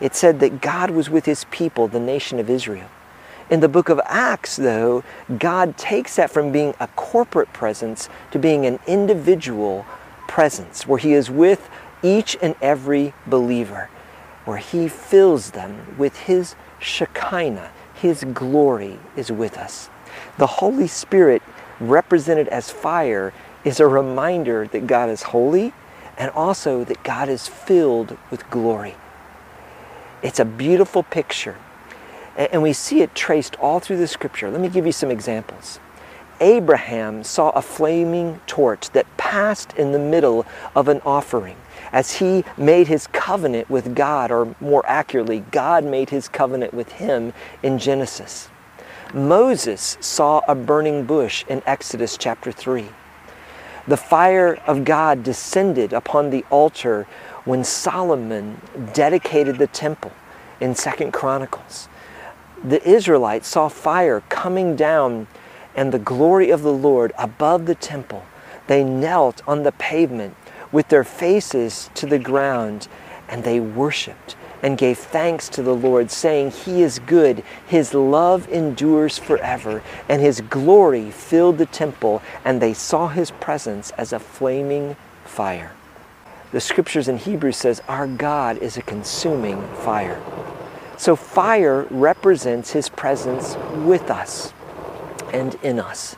it 0.00 0.14
said 0.14 0.40
that 0.40 0.60
God 0.60 0.90
was 0.90 1.10
with 1.10 1.24
his 1.24 1.44
people, 1.44 1.88
the 1.88 2.00
nation 2.00 2.38
of 2.38 2.48
Israel. 2.48 2.88
In 3.50 3.60
the 3.60 3.68
book 3.68 3.88
of 3.88 4.00
Acts, 4.04 4.56
though, 4.56 5.02
God 5.38 5.76
takes 5.76 6.16
that 6.16 6.30
from 6.30 6.52
being 6.52 6.74
a 6.78 6.86
corporate 6.88 7.52
presence 7.52 8.08
to 8.30 8.38
being 8.38 8.66
an 8.66 8.78
individual 8.86 9.86
presence, 10.28 10.86
where 10.86 10.98
he 10.98 11.12
is 11.12 11.28
with 11.28 11.68
each 12.02 12.36
and 12.40 12.54
every 12.62 13.12
believer, 13.26 13.90
where 14.44 14.58
he 14.58 14.86
fills 14.88 15.50
them 15.50 15.96
with 15.98 16.16
his 16.20 16.54
Shekinah, 16.78 17.72
his 17.94 18.22
glory 18.32 19.00
is 19.16 19.32
with 19.32 19.58
us. 19.58 19.90
The 20.38 20.46
Holy 20.46 20.86
Spirit, 20.86 21.42
represented 21.80 22.46
as 22.48 22.70
fire, 22.70 23.32
is 23.64 23.80
a 23.80 23.86
reminder 23.88 24.68
that 24.68 24.86
God 24.86 25.08
is 25.10 25.22
holy 25.24 25.72
and 26.16 26.30
also 26.30 26.84
that 26.84 27.02
God 27.02 27.28
is 27.28 27.48
filled 27.48 28.16
with 28.30 28.48
glory. 28.50 28.94
It's 30.22 30.40
a 30.40 30.44
beautiful 30.44 31.02
picture. 31.02 31.56
And 32.36 32.62
we 32.62 32.72
see 32.72 33.02
it 33.02 33.14
traced 33.14 33.56
all 33.56 33.80
through 33.80 33.98
the 33.98 34.06
scripture. 34.06 34.50
Let 34.50 34.60
me 34.60 34.68
give 34.68 34.86
you 34.86 34.92
some 34.92 35.10
examples. 35.10 35.80
Abraham 36.40 37.24
saw 37.24 37.50
a 37.50 37.62
flaming 37.62 38.40
torch 38.46 38.90
that 38.90 39.06
passed 39.16 39.72
in 39.74 39.92
the 39.92 39.98
middle 39.98 40.46
of 40.74 40.88
an 40.88 41.00
offering 41.04 41.56
as 41.92 42.16
he 42.16 42.44
made 42.56 42.88
his 42.88 43.06
covenant 43.08 43.70
with 43.70 43.94
God, 43.94 44.30
or 44.30 44.54
more 44.60 44.84
accurately, 44.86 45.40
God 45.50 45.84
made 45.84 46.10
his 46.10 46.28
covenant 46.28 46.74
with 46.74 46.92
him 46.92 47.32
in 47.62 47.78
Genesis. 47.78 48.48
Moses 49.14 49.96
saw 50.00 50.42
a 50.46 50.54
burning 50.54 51.04
bush 51.04 51.44
in 51.48 51.62
Exodus 51.66 52.16
chapter 52.18 52.52
3. 52.52 52.88
The 53.86 53.96
fire 53.96 54.56
of 54.66 54.84
God 54.84 55.22
descended 55.22 55.94
upon 55.94 56.28
the 56.28 56.44
altar 56.50 57.06
when 57.46 57.64
Solomon 57.64 58.60
dedicated 58.92 59.56
the 59.56 59.66
temple 59.66 60.12
in 60.60 60.74
Second 60.74 61.12
Chronicles. 61.12 61.88
The 62.62 62.86
Israelites 62.86 63.48
saw 63.48 63.68
fire 63.68 64.22
coming 64.28 64.76
down 64.76 65.26
and 65.74 65.92
the 65.92 65.98
glory 65.98 66.50
of 66.50 66.62
the 66.62 66.72
Lord 66.72 67.12
above 67.18 67.66
the 67.66 67.74
temple. 67.74 68.24
They 68.66 68.84
knelt 68.84 69.42
on 69.46 69.62
the 69.62 69.72
pavement 69.72 70.36
with 70.72 70.88
their 70.88 71.04
faces 71.04 71.90
to 71.94 72.06
the 72.06 72.18
ground 72.18 72.88
and 73.28 73.44
they 73.44 73.60
worshiped 73.60 74.36
and 74.62 74.76
gave 74.76 74.98
thanks 74.98 75.48
to 75.50 75.62
the 75.62 75.74
Lord, 75.74 76.10
saying, 76.10 76.50
He 76.50 76.82
is 76.82 76.98
good, 76.98 77.44
His 77.66 77.94
love 77.94 78.48
endures 78.48 79.16
forever, 79.16 79.82
and 80.08 80.20
His 80.20 80.40
glory 80.40 81.12
filled 81.12 81.58
the 81.58 81.66
temple, 81.66 82.22
and 82.44 82.60
they 82.60 82.74
saw 82.74 83.06
His 83.06 83.30
presence 83.30 83.92
as 83.92 84.12
a 84.12 84.18
flaming 84.18 84.96
fire 85.24 85.72
the 86.50 86.60
scriptures 86.60 87.08
in 87.08 87.18
Hebrews 87.18 87.58
says 87.58 87.82
our 87.88 88.06
God 88.06 88.58
is 88.58 88.76
a 88.76 88.82
consuming 88.82 89.62
fire. 89.78 90.20
So 90.96 91.14
fire 91.14 91.86
represents 91.90 92.72
his 92.72 92.88
presence 92.88 93.56
with 93.84 94.10
us 94.10 94.52
and 95.32 95.54
in 95.62 95.78
us. 95.78 96.16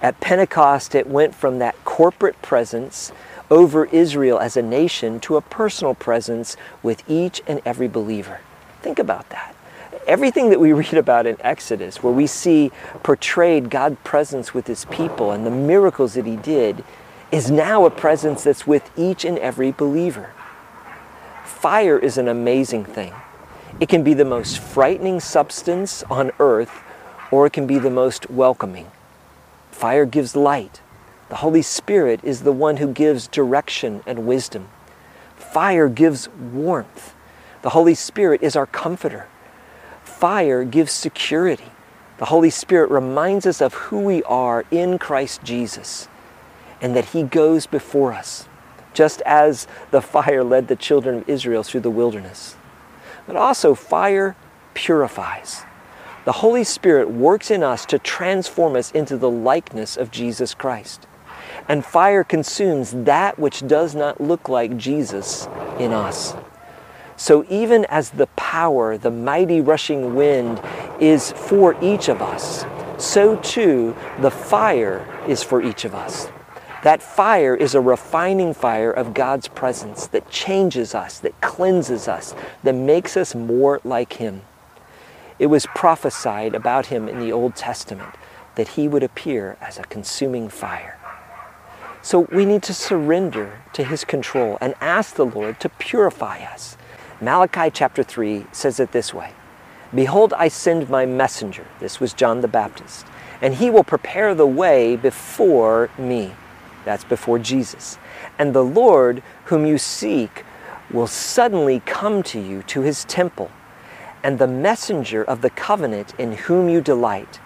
At 0.00 0.20
Pentecost, 0.20 0.94
it 0.94 1.06
went 1.06 1.34
from 1.34 1.58
that 1.60 1.76
corporate 1.84 2.40
presence 2.42 3.12
over 3.50 3.84
Israel 3.86 4.38
as 4.38 4.56
a 4.56 4.62
nation 4.62 5.20
to 5.20 5.36
a 5.36 5.40
personal 5.40 5.94
presence 5.94 6.56
with 6.82 7.02
each 7.08 7.42
and 7.46 7.60
every 7.64 7.88
believer. 7.88 8.40
Think 8.80 8.98
about 8.98 9.28
that. 9.30 9.54
Everything 10.06 10.50
that 10.50 10.58
we 10.58 10.72
read 10.72 10.94
about 10.94 11.26
in 11.26 11.36
Exodus, 11.40 12.02
where 12.02 12.12
we 12.12 12.26
see 12.26 12.72
portrayed 13.02 13.70
God's 13.70 13.98
presence 14.02 14.52
with 14.52 14.66
his 14.66 14.84
people 14.86 15.30
and 15.30 15.46
the 15.46 15.50
miracles 15.50 16.14
that 16.14 16.26
he 16.26 16.36
did, 16.36 16.82
is 17.30 17.50
now 17.50 17.86
a 17.86 17.90
presence 17.90 18.44
that's 18.44 18.66
with 18.66 18.90
each 18.96 19.24
and 19.24 19.38
every 19.38 19.70
believer. 19.70 20.32
Fire 21.44 21.98
is 21.98 22.18
an 22.18 22.26
amazing 22.26 22.84
thing. 22.84 23.12
It 23.80 23.88
can 23.88 24.02
be 24.02 24.14
the 24.14 24.24
most 24.24 24.58
frightening 24.58 25.20
substance 25.20 26.02
on 26.10 26.32
earth, 26.38 26.82
or 27.32 27.46
it 27.46 27.52
can 27.52 27.66
be 27.66 27.80
the 27.80 27.90
most 27.90 28.30
welcoming. 28.30 28.86
Fire 29.72 30.04
gives 30.04 30.36
light. 30.36 30.80
The 31.30 31.36
Holy 31.36 31.62
Spirit 31.62 32.20
is 32.22 32.42
the 32.42 32.52
one 32.52 32.76
who 32.76 32.92
gives 32.92 33.26
direction 33.26 34.02
and 34.06 34.26
wisdom. 34.26 34.68
Fire 35.34 35.88
gives 35.88 36.28
warmth. 36.28 37.14
The 37.62 37.70
Holy 37.70 37.94
Spirit 37.94 38.42
is 38.42 38.54
our 38.54 38.66
comforter. 38.66 39.26
Fire 40.04 40.62
gives 40.62 40.92
security. 40.92 41.72
The 42.18 42.26
Holy 42.26 42.50
Spirit 42.50 42.90
reminds 42.90 43.46
us 43.46 43.62
of 43.62 43.74
who 43.74 44.00
we 44.00 44.22
are 44.24 44.64
in 44.70 44.98
Christ 44.98 45.42
Jesus 45.42 46.08
and 46.82 46.94
that 46.94 47.06
He 47.06 47.22
goes 47.22 47.66
before 47.66 48.12
us, 48.12 48.46
just 48.92 49.22
as 49.22 49.66
the 49.90 50.02
fire 50.02 50.44
led 50.44 50.68
the 50.68 50.76
children 50.76 51.18
of 51.18 51.28
Israel 51.28 51.62
through 51.62 51.80
the 51.80 51.90
wilderness. 51.90 52.56
But 53.26 53.36
also, 53.36 53.74
fire 53.74 54.36
purifies. 54.74 55.64
The 56.24 56.32
Holy 56.32 56.62
Spirit 56.62 57.10
works 57.10 57.50
in 57.50 57.64
us 57.64 57.84
to 57.86 57.98
transform 57.98 58.76
us 58.76 58.92
into 58.92 59.16
the 59.16 59.30
likeness 59.30 59.96
of 59.96 60.10
Jesus 60.10 60.54
Christ. 60.54 61.06
and 61.68 61.84
fire 61.84 62.24
consumes 62.24 62.92
that 62.92 63.38
which 63.38 63.66
does 63.66 63.94
not 63.94 64.20
look 64.20 64.48
like 64.48 64.76
Jesus 64.76 65.48
in 65.78 65.92
us. 65.92 66.34
So, 67.16 67.44
even 67.48 67.84
as 67.86 68.10
the 68.10 68.26
power, 68.28 68.98
the 68.98 69.10
mighty 69.10 69.60
rushing 69.60 70.14
wind, 70.14 70.60
is 70.98 71.32
for 71.32 71.76
each 71.82 72.08
of 72.08 72.20
us, 72.20 72.64
so 72.98 73.36
too 73.36 73.94
the 74.20 74.30
fire 74.30 75.06
is 75.28 75.42
for 75.42 75.62
each 75.62 75.84
of 75.84 75.94
us. 75.94 76.28
That 76.82 77.02
fire 77.02 77.54
is 77.54 77.74
a 77.74 77.80
refining 77.80 78.54
fire 78.54 78.90
of 78.90 79.14
God's 79.14 79.46
presence 79.46 80.08
that 80.08 80.30
changes 80.30 80.94
us, 80.94 81.20
that 81.20 81.40
cleanses 81.40 82.08
us, 82.08 82.34
that 82.64 82.74
makes 82.74 83.16
us 83.16 83.34
more 83.34 83.80
like 83.84 84.14
Him. 84.14 84.42
It 85.42 85.50
was 85.50 85.66
prophesied 85.74 86.54
about 86.54 86.86
Him 86.86 87.08
in 87.08 87.18
the 87.18 87.32
Old 87.32 87.56
Testament 87.56 88.14
that 88.54 88.68
He 88.68 88.86
would 88.86 89.02
appear 89.02 89.56
as 89.60 89.76
a 89.76 89.82
consuming 89.82 90.48
fire. 90.48 90.96
So 92.00 92.28
we 92.30 92.46
need 92.46 92.62
to 92.62 92.72
surrender 92.72 93.60
to 93.72 93.82
His 93.82 94.04
control 94.04 94.56
and 94.60 94.76
ask 94.80 95.16
the 95.16 95.26
Lord 95.26 95.58
to 95.58 95.68
purify 95.68 96.44
us. 96.44 96.76
Malachi 97.20 97.72
chapter 97.72 98.04
3 98.04 98.46
says 98.52 98.78
it 98.78 98.92
this 98.92 99.12
way 99.12 99.32
Behold, 99.92 100.32
I 100.34 100.46
send 100.46 100.88
my 100.88 101.06
messenger. 101.06 101.66
This 101.80 101.98
was 101.98 102.12
John 102.12 102.40
the 102.40 102.46
Baptist. 102.46 103.04
And 103.40 103.54
he 103.54 103.68
will 103.68 103.82
prepare 103.82 104.36
the 104.36 104.46
way 104.46 104.94
before 104.94 105.90
me. 105.98 106.34
That's 106.84 107.02
before 107.02 107.40
Jesus. 107.40 107.98
And 108.38 108.54
the 108.54 108.62
Lord, 108.62 109.24
whom 109.46 109.66
you 109.66 109.76
seek, 109.76 110.44
will 110.88 111.08
suddenly 111.08 111.80
come 111.80 112.22
to 112.22 112.38
you 112.38 112.62
to 112.68 112.82
his 112.82 113.04
temple. 113.06 113.50
And 114.22 114.38
the 114.38 114.46
messenger 114.46 115.22
of 115.22 115.42
the 115.42 115.50
covenant 115.50 116.14
in 116.18 116.32
whom 116.32 116.68
you 116.68 116.80
delight. 116.80 117.40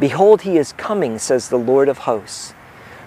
Behold, 0.00 0.42
he 0.42 0.56
is 0.56 0.72
coming, 0.72 1.18
says 1.18 1.48
the 1.48 1.58
Lord 1.58 1.88
of 1.88 1.98
hosts. 1.98 2.54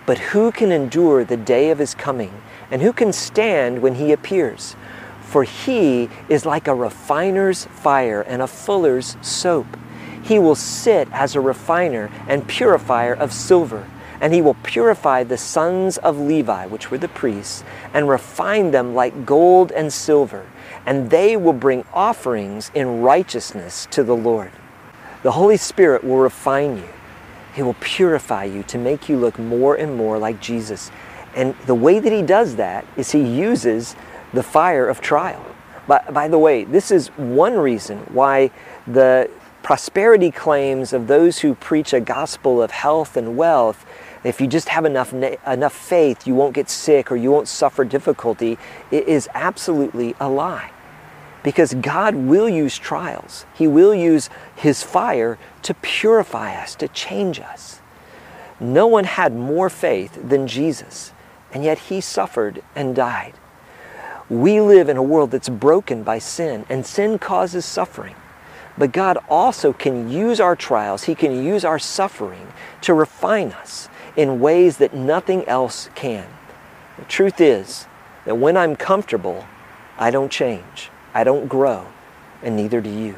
But 0.06 0.20
who 0.20 0.52
can 0.52 0.72
endure 0.72 1.24
the 1.24 1.38
day 1.38 1.72
of 1.72 1.80
his 1.80 1.96
coming? 1.96 2.34
And 2.70 2.82
who 2.82 2.94
can 2.94 3.12
stand 3.12 3.82
when 3.82 3.96
he 3.96 4.12
appears? 4.12 4.76
For 5.22 5.44
he 5.44 6.10
is 6.30 6.46
like 6.46 6.68
a 6.68 6.76
refiner's 6.76 7.66
fire 7.66 8.22
and 8.22 8.42
a 8.42 8.48
fuller's 8.48 9.18
soap. 9.22 9.66
He 10.24 10.38
will 10.38 10.56
sit 10.56 11.08
as 11.12 11.36
a 11.36 11.42
refiner 11.42 12.12
and 12.28 12.48
purifier 12.48 13.14
of 13.14 13.34
silver 13.34 13.88
and 14.22 14.34
he 14.34 14.42
will 14.42 14.56
purify 14.64 15.24
the 15.24 15.38
sons 15.38 15.98
of 16.00 16.20
Levi, 16.20 16.66
which 16.68 16.90
were 16.90 16.98
the 16.98 17.08
priests, 17.08 17.64
and 17.94 18.08
refine 18.08 18.72
them 18.72 18.96
like 18.96 19.26
gold 19.26 19.72
and 19.72 19.92
silver, 19.92 20.46
and 20.86 21.10
they 21.10 21.36
will 21.36 21.54
bring 21.54 21.86
offerings 21.94 22.72
in 22.74 23.02
righteousness 23.02 23.88
to 23.92 24.04
the 24.04 24.16
Lord. 24.16 24.52
The 25.24 25.32
Holy 25.32 25.58
Spirit 25.58 26.04
will 26.04 26.18
refine 26.18 26.78
you. 26.78 26.90
He 27.56 27.64
will 27.64 27.76
purify 27.80 28.44
you 28.44 28.64
to 28.64 28.78
make 28.78 29.10
you 29.10 29.18
look 29.18 29.40
more 29.40 29.76
and 29.76 29.96
more 29.96 30.18
like 30.18 30.42
Jesus. 30.42 30.92
And 31.36 31.56
the 31.66 31.76
way 31.76 32.00
that 32.00 32.12
he 32.12 32.22
does 32.22 32.58
that 32.58 32.86
is 32.96 33.12
he 33.12 33.24
uses 33.24 33.96
the 34.34 34.44
fire 34.44 34.88
of 34.88 35.02
trial. 35.02 35.46
But 35.88 36.14
by 36.14 36.28
the 36.28 36.38
way, 36.38 36.64
this 36.64 36.92
is 36.92 37.08
one 37.10 37.56
reason 37.56 38.00
why 38.12 38.52
the 38.86 39.30
prosperity 39.64 40.32
claims 40.32 40.94
of 40.94 41.08
those 41.08 41.40
who 41.40 41.56
preach 41.56 41.94
a 41.94 42.00
gospel 42.00 42.62
of 42.62 42.72
health 42.72 43.18
and 43.18 43.38
wealth 43.38 43.86
if 44.26 44.42
you 44.42 44.48
just 44.48 44.70
have 44.70 44.86
enough, 44.86 45.14
enough 45.14 45.74
faith, 45.74 46.26
you 46.26 46.34
won't 46.34 46.56
get 46.56 46.68
sick 46.68 47.12
or 47.12 47.16
you 47.16 47.30
won't 47.30 47.48
suffer 47.48 47.86
difficulty, 47.86 48.58
it 48.90 49.08
is 49.08 49.30
absolutely 49.36 50.16
a 50.20 50.28
lie. 50.28 50.72
Because 51.46 51.76
God 51.76 52.16
will 52.16 52.50
use 52.50 52.76
trials, 52.76 53.46
He 53.54 53.68
will 53.68 53.94
use 53.94 54.32
His 54.56 54.82
fire 54.82 55.38
to 55.62 55.76
purify 55.76 56.56
us, 56.56 56.74
to 56.74 56.88
change 56.88 57.40
us. 57.40 57.82
No 58.60 58.88
one 58.88 59.04
had 59.04 59.36
more 59.36 59.70
faith 59.70 60.20
than 60.28 60.48
Jesus, 60.48 61.14
and 61.54 61.64
yet 61.64 61.78
He 61.78 62.02
suffered 62.02 62.64
and 62.76 62.96
died. 62.96 63.36
We 64.28 64.60
live 64.60 64.90
in 64.90 64.98
a 64.98 65.04
world 65.04 65.30
that's 65.30 65.48
broken 65.48 66.02
by 66.02 66.18
sin, 66.18 66.66
and 66.68 66.84
sin 66.84 67.20
causes 67.20 67.64
suffering. 67.64 68.16
But 68.76 68.92
God 68.92 69.20
also 69.30 69.72
can 69.72 70.10
use 70.10 70.40
our 70.40 70.56
trials, 70.56 71.04
He 71.04 71.14
can 71.14 71.44
use 71.44 71.64
our 71.64 71.78
suffering 71.78 72.52
to 72.82 72.96
refine 72.96 73.52
us 73.52 73.88
in 74.16 74.40
ways 74.40 74.78
that 74.78 74.96
nothing 74.96 75.48
else 75.48 75.92
can. 75.94 76.28
The 76.98 77.06
truth 77.06 77.40
is 77.40 77.86
that 78.26 78.40
when 78.40 78.58
I'm 78.58 78.76
comfortable, 78.76 79.46
I 80.00 80.10
don't 80.10 80.32
change, 80.32 80.90
I 81.16 81.24
don't 81.24 81.48
grow, 81.48 81.88
and 82.44 82.58
neither 82.58 82.82
do 82.82 82.90
you. 82.90 83.16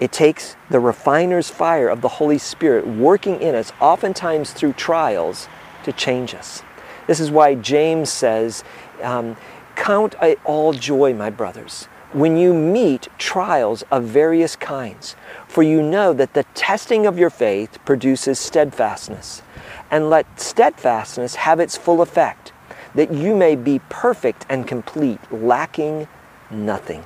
It 0.00 0.10
takes 0.10 0.56
the 0.68 0.80
refiner's 0.80 1.48
fire 1.48 1.88
of 1.88 2.00
the 2.00 2.08
Holy 2.08 2.36
Spirit 2.36 2.86
working 2.86 3.40
in 3.40 3.54
us, 3.54 3.72
oftentimes 3.80 4.52
through 4.52 4.72
trials, 4.72 5.48
to 5.84 5.92
change 5.92 6.34
us. 6.34 6.62
This 7.06 7.20
is 7.20 7.30
why 7.30 7.54
James 7.54 8.10
says, 8.10 8.64
um, 9.02 9.36
Count 9.76 10.16
it 10.20 10.40
all 10.44 10.72
joy, 10.72 11.14
my 11.14 11.30
brothers, 11.30 11.84
when 12.12 12.36
you 12.36 12.52
meet 12.52 13.08
trials 13.18 13.84
of 13.90 14.04
various 14.04 14.56
kinds, 14.56 15.14
for 15.46 15.62
you 15.62 15.82
know 15.82 16.12
that 16.12 16.34
the 16.34 16.44
testing 16.54 17.06
of 17.06 17.18
your 17.18 17.30
faith 17.30 17.78
produces 17.84 18.38
steadfastness 18.38 19.42
and 19.90 20.10
let 20.10 20.40
steadfastness 20.40 21.36
have 21.36 21.60
its 21.60 21.76
full 21.76 22.02
effect, 22.02 22.52
that 22.94 23.12
you 23.12 23.36
may 23.36 23.54
be 23.54 23.80
perfect 23.88 24.44
and 24.48 24.66
complete, 24.66 25.20
lacking 25.30 26.08
nothing. 26.50 27.04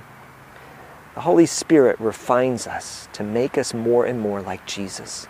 The 1.14 1.22
Holy 1.22 1.46
Spirit 1.46 1.98
refines 1.98 2.66
us 2.66 3.08
to 3.12 3.22
make 3.22 3.58
us 3.58 3.74
more 3.74 4.06
and 4.06 4.20
more 4.20 4.40
like 4.40 4.64
Jesus. 4.66 5.26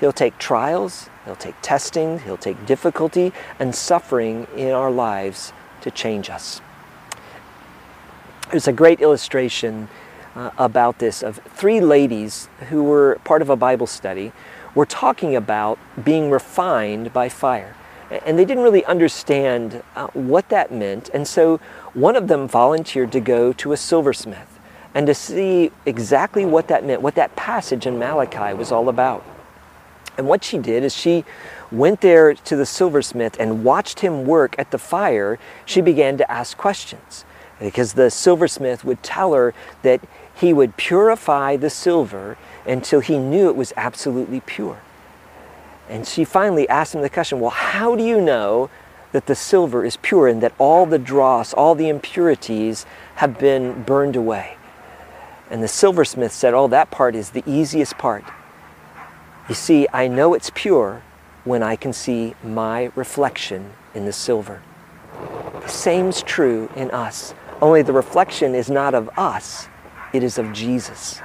He'll 0.00 0.12
take 0.12 0.38
trials, 0.38 1.08
He'll 1.24 1.36
take 1.36 1.56
testing, 1.62 2.20
He'll 2.20 2.36
take 2.36 2.66
difficulty 2.66 3.32
and 3.58 3.74
suffering 3.74 4.46
in 4.56 4.70
our 4.70 4.90
lives 4.90 5.52
to 5.80 5.90
change 5.90 6.30
us. 6.30 6.60
There's 8.50 8.68
a 8.68 8.72
great 8.72 9.00
illustration 9.00 9.88
uh, 10.34 10.50
about 10.58 10.98
this 10.98 11.22
of 11.22 11.40
three 11.54 11.80
ladies 11.80 12.48
who 12.70 12.84
were 12.84 13.18
part 13.24 13.42
of 13.42 13.50
a 13.50 13.56
Bible 13.56 13.86
study 13.86 14.32
were 14.74 14.86
talking 14.86 15.36
about 15.36 15.78
being 16.02 16.30
refined 16.30 17.12
by 17.12 17.28
fire. 17.28 17.74
And 18.24 18.38
they 18.38 18.44
didn't 18.44 18.62
really 18.62 18.84
understand 18.84 19.82
uh, 19.96 20.08
what 20.08 20.48
that 20.48 20.72
meant. 20.72 21.10
And 21.12 21.26
so 21.26 21.58
one 21.94 22.16
of 22.16 22.28
them 22.28 22.46
volunteered 22.46 23.12
to 23.12 23.20
go 23.20 23.52
to 23.54 23.72
a 23.72 23.76
silversmith 23.76 24.58
and 24.94 25.06
to 25.06 25.14
see 25.14 25.72
exactly 25.86 26.44
what 26.44 26.68
that 26.68 26.84
meant, 26.84 27.02
what 27.02 27.16
that 27.16 27.34
passage 27.34 27.86
in 27.86 27.98
Malachi 27.98 28.54
was 28.54 28.70
all 28.70 28.88
about. 28.88 29.24
And 30.16 30.28
what 30.28 30.44
she 30.44 30.58
did 30.58 30.84
is 30.84 30.94
she 30.94 31.24
went 31.72 32.00
there 32.00 32.34
to 32.34 32.56
the 32.56 32.66
silversmith 32.66 33.36
and 33.40 33.64
watched 33.64 34.00
him 34.00 34.24
work 34.24 34.54
at 34.58 34.70
the 34.70 34.78
fire. 34.78 35.38
She 35.66 35.80
began 35.80 36.16
to 36.18 36.30
ask 36.30 36.56
questions 36.56 37.24
because 37.58 37.94
the 37.94 38.10
silversmith 38.10 38.84
would 38.84 39.02
tell 39.02 39.34
her 39.34 39.54
that 39.82 40.00
he 40.34 40.52
would 40.52 40.76
purify 40.76 41.56
the 41.56 41.70
silver 41.70 42.36
until 42.66 43.00
he 43.00 43.18
knew 43.18 43.48
it 43.48 43.56
was 43.56 43.72
absolutely 43.76 44.40
pure. 44.40 44.80
And 45.88 46.06
she 46.06 46.24
finally 46.24 46.68
asked 46.68 46.94
him 46.94 47.02
the 47.02 47.10
question 47.10 47.40
well, 47.40 47.50
how 47.50 47.94
do 47.94 48.04
you 48.04 48.20
know 48.20 48.70
that 49.12 49.26
the 49.26 49.34
silver 49.34 49.84
is 49.84 49.96
pure 49.98 50.26
and 50.26 50.42
that 50.42 50.54
all 50.58 50.86
the 50.86 50.98
dross, 50.98 51.52
all 51.52 51.74
the 51.74 51.88
impurities 51.88 52.86
have 53.16 53.38
been 53.38 53.82
burned 53.82 54.16
away? 54.16 54.56
And 55.50 55.62
the 55.62 55.68
silversmith 55.68 56.32
said, 56.32 56.54
Oh, 56.54 56.68
that 56.68 56.90
part 56.90 57.14
is 57.14 57.30
the 57.30 57.44
easiest 57.46 57.98
part. 57.98 58.24
You 59.48 59.54
see, 59.54 59.86
I 59.92 60.08
know 60.08 60.34
it's 60.34 60.50
pure 60.54 61.02
when 61.44 61.62
I 61.62 61.76
can 61.76 61.92
see 61.92 62.34
my 62.42 62.90
reflection 62.94 63.72
in 63.94 64.06
the 64.06 64.12
silver. 64.12 64.62
The 65.60 65.68
same's 65.68 66.22
true 66.22 66.70
in 66.74 66.90
us, 66.90 67.34
only 67.60 67.82
the 67.82 67.92
reflection 67.92 68.54
is 68.54 68.70
not 68.70 68.94
of 68.94 69.10
us, 69.18 69.68
it 70.12 70.22
is 70.22 70.38
of 70.38 70.52
Jesus. 70.52 71.20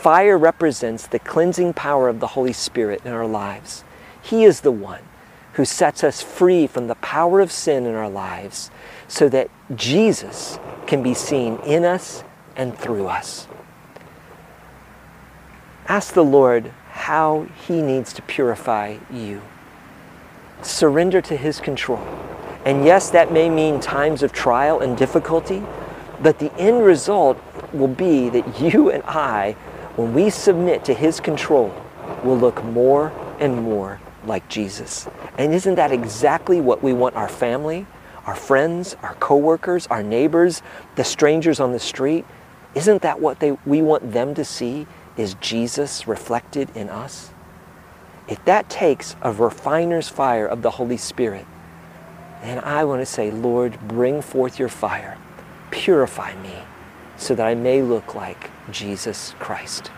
Fire 0.00 0.38
represents 0.38 1.06
the 1.06 1.18
cleansing 1.18 1.74
power 1.74 2.08
of 2.08 2.20
the 2.20 2.28
Holy 2.28 2.54
Spirit 2.54 3.02
in 3.04 3.12
our 3.12 3.26
lives. 3.26 3.84
He 4.22 4.44
is 4.44 4.62
the 4.62 4.72
one 4.72 5.02
who 5.54 5.66
sets 5.66 6.02
us 6.02 6.22
free 6.22 6.66
from 6.66 6.86
the 6.86 6.94
power 6.94 7.38
of 7.38 7.52
sin 7.52 7.84
in 7.84 7.94
our 7.94 8.08
lives 8.08 8.70
so 9.08 9.28
that 9.28 9.50
Jesus 9.76 10.58
can 10.86 11.02
be 11.02 11.12
seen 11.12 11.58
in 11.66 11.84
us 11.84 12.24
and 12.56 12.74
through 12.78 13.08
us. 13.08 13.46
Ask 15.86 16.14
the 16.14 16.24
Lord 16.24 16.72
how 16.92 17.46
He 17.66 17.82
needs 17.82 18.14
to 18.14 18.22
purify 18.22 18.96
you. 19.12 19.42
Surrender 20.62 21.20
to 21.20 21.36
His 21.36 21.60
control. 21.60 22.02
And 22.64 22.86
yes, 22.86 23.10
that 23.10 23.32
may 23.32 23.50
mean 23.50 23.80
times 23.80 24.22
of 24.22 24.32
trial 24.32 24.80
and 24.80 24.96
difficulty, 24.96 25.62
but 26.22 26.38
the 26.38 26.50
end 26.54 26.86
result 26.86 27.38
will 27.74 27.88
be 27.88 28.30
that 28.30 28.62
you 28.62 28.90
and 28.90 29.02
I 29.04 29.56
when 30.00 30.14
we 30.14 30.30
submit 30.30 30.82
to 30.86 30.94
His 30.94 31.20
control, 31.20 31.74
we'll 32.24 32.38
look 32.38 32.64
more 32.64 33.12
and 33.38 33.62
more 33.62 34.00
like 34.24 34.48
Jesus. 34.48 35.06
And 35.36 35.52
isn't 35.52 35.74
that 35.74 35.92
exactly 35.92 36.58
what 36.58 36.82
we 36.82 36.94
want 36.94 37.16
our 37.16 37.28
family, 37.28 37.86
our 38.24 38.34
friends, 38.34 38.96
our 39.02 39.14
coworkers, 39.16 39.86
our 39.88 40.02
neighbors, 40.02 40.62
the 40.96 41.04
strangers 41.04 41.60
on 41.60 41.72
the 41.72 41.78
street? 41.78 42.24
Isn't 42.74 43.02
that 43.02 43.20
what 43.20 43.40
they, 43.40 43.52
we 43.66 43.82
want 43.82 44.12
them 44.12 44.34
to 44.36 44.44
see? 44.44 44.86
Is 45.18 45.34
Jesus 45.34 46.06
reflected 46.06 46.74
in 46.74 46.88
us? 46.88 47.30
If 48.26 48.42
that 48.46 48.70
takes 48.70 49.16
a 49.20 49.32
refiner's 49.32 50.08
fire 50.08 50.46
of 50.46 50.62
the 50.62 50.70
Holy 50.70 50.96
Spirit, 50.96 51.44
then 52.40 52.58
I 52.60 52.84
want 52.84 53.02
to 53.02 53.06
say, 53.06 53.30
Lord, 53.30 53.78
bring 53.86 54.22
forth 54.22 54.58
your 54.58 54.70
fire, 54.70 55.18
purify 55.70 56.40
me, 56.40 56.54
so 57.20 57.34
that 57.34 57.46
I 57.46 57.54
may 57.54 57.82
look 57.82 58.14
like 58.14 58.50
Jesus 58.72 59.34
Christ. 59.38 59.90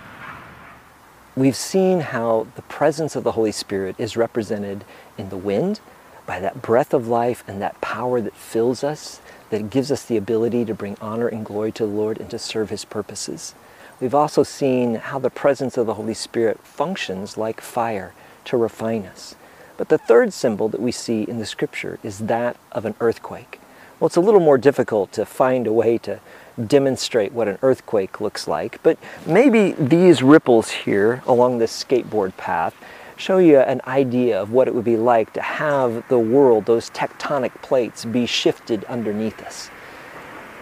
We've 1.37 1.57
seen 1.57 2.01
how 2.01 2.49
the 2.57 2.63
presence 2.63 3.15
of 3.15 3.23
the 3.23 3.33
Holy 3.33 3.53
Spirit 3.53 3.95
is 3.97 4.17
represented 4.17 4.85
in 5.17 5.29
the 5.29 5.37
wind 5.37 5.81
by 6.27 6.41
that 6.41 6.61
breath 6.61 6.93
of 6.93 7.07
life 7.07 7.45
and 7.47 7.63
that 7.63 7.81
power 7.81 8.21
that 8.21 8.35
fills 8.35 8.83
us, 8.83 9.21
that 9.51 9.71
gives 9.71 9.93
us 9.93 10.05
the 10.05 10.17
ability 10.17 10.65
to 10.65 10.75
bring 10.75 10.97
honor 11.01 11.29
and 11.29 11.47
glory 11.47 11.71
to 11.73 11.87
the 11.87 11.93
Lord 11.93 12.19
and 12.19 12.29
to 12.31 12.41
serve 12.41 12.71
His 12.71 12.85
purposes. 12.85 13.55
We've 14.01 14.15
also 14.17 14.43
seen 14.43 14.97
how 14.97 15.21
the 15.21 15.31
presence 15.31 15.77
of 15.77 15.87
the 15.87 15.95
Holy 15.95 16.15
Spirit 16.15 16.59
functions 16.65 17.39
like 17.39 17.61
fire 17.61 18.15
to 18.47 18.57
refine 18.57 19.07
us. 19.07 19.37
But 19.77 19.91
the 19.91 19.99
third 19.99 20.33
symbol 20.33 20.69
that 20.71 20.83
we 20.83 20.91
see 20.91 21.23
in 21.23 21.39
the 21.39 21.47
scripture 21.47 22.01
is 22.03 22.19
that 22.19 22.57
of 22.73 22.85
an 22.85 22.97
earthquake. 23.01 23.61
Well, 24.01 24.09
it's 24.09 24.17
a 24.17 24.21
little 24.21 24.41
more 24.41 24.59
difficult 24.59 25.13
to 25.13 25.25
find 25.25 25.69
a 25.69 25.73
way 25.73 25.97
to 25.99 26.19
demonstrate 26.67 27.33
what 27.33 27.49
an 27.49 27.59
earthquake 27.63 28.21
looks 28.21 28.47
like, 28.47 28.83
but 28.83 28.99
maybe 29.27 29.73
these 29.73 30.23
ripples 30.23 30.71
here 30.71 31.23
along 31.27 31.59
this 31.59 31.85
skateboard 31.85 32.37
path 32.37 32.75
show 33.17 33.39
you 33.39 33.59
an 33.59 33.81
idea 33.87 34.41
of 34.41 34.53
what 34.53 34.67
it 34.67 34.75
would 34.75 34.85
be 34.85 34.97
like 34.97 35.33
to 35.33 35.41
have 35.41 36.07
the 36.09 36.19
world, 36.19 36.67
those 36.67 36.91
tectonic 36.91 37.53
plates, 37.63 38.05
be 38.05 38.27
shifted 38.27 38.85
underneath 38.85 39.41
us. 39.43 39.71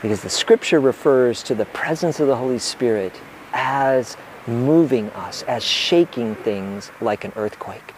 Because 0.03 0.22
the 0.22 0.31
scripture 0.31 0.81
refers 0.81 1.42
to 1.44 1.55
the 1.55 1.66
presence 1.66 2.20
of 2.20 2.26
the 2.26 2.37
Holy 2.37 2.59
Spirit 2.59 3.18
as 3.53 4.16
moving 4.46 5.11
us, 5.11 5.42
as 5.44 5.62
shaking 5.62 6.35
things 6.35 6.90
like 7.00 7.24
an 7.24 7.33
earthquake. 7.37 7.94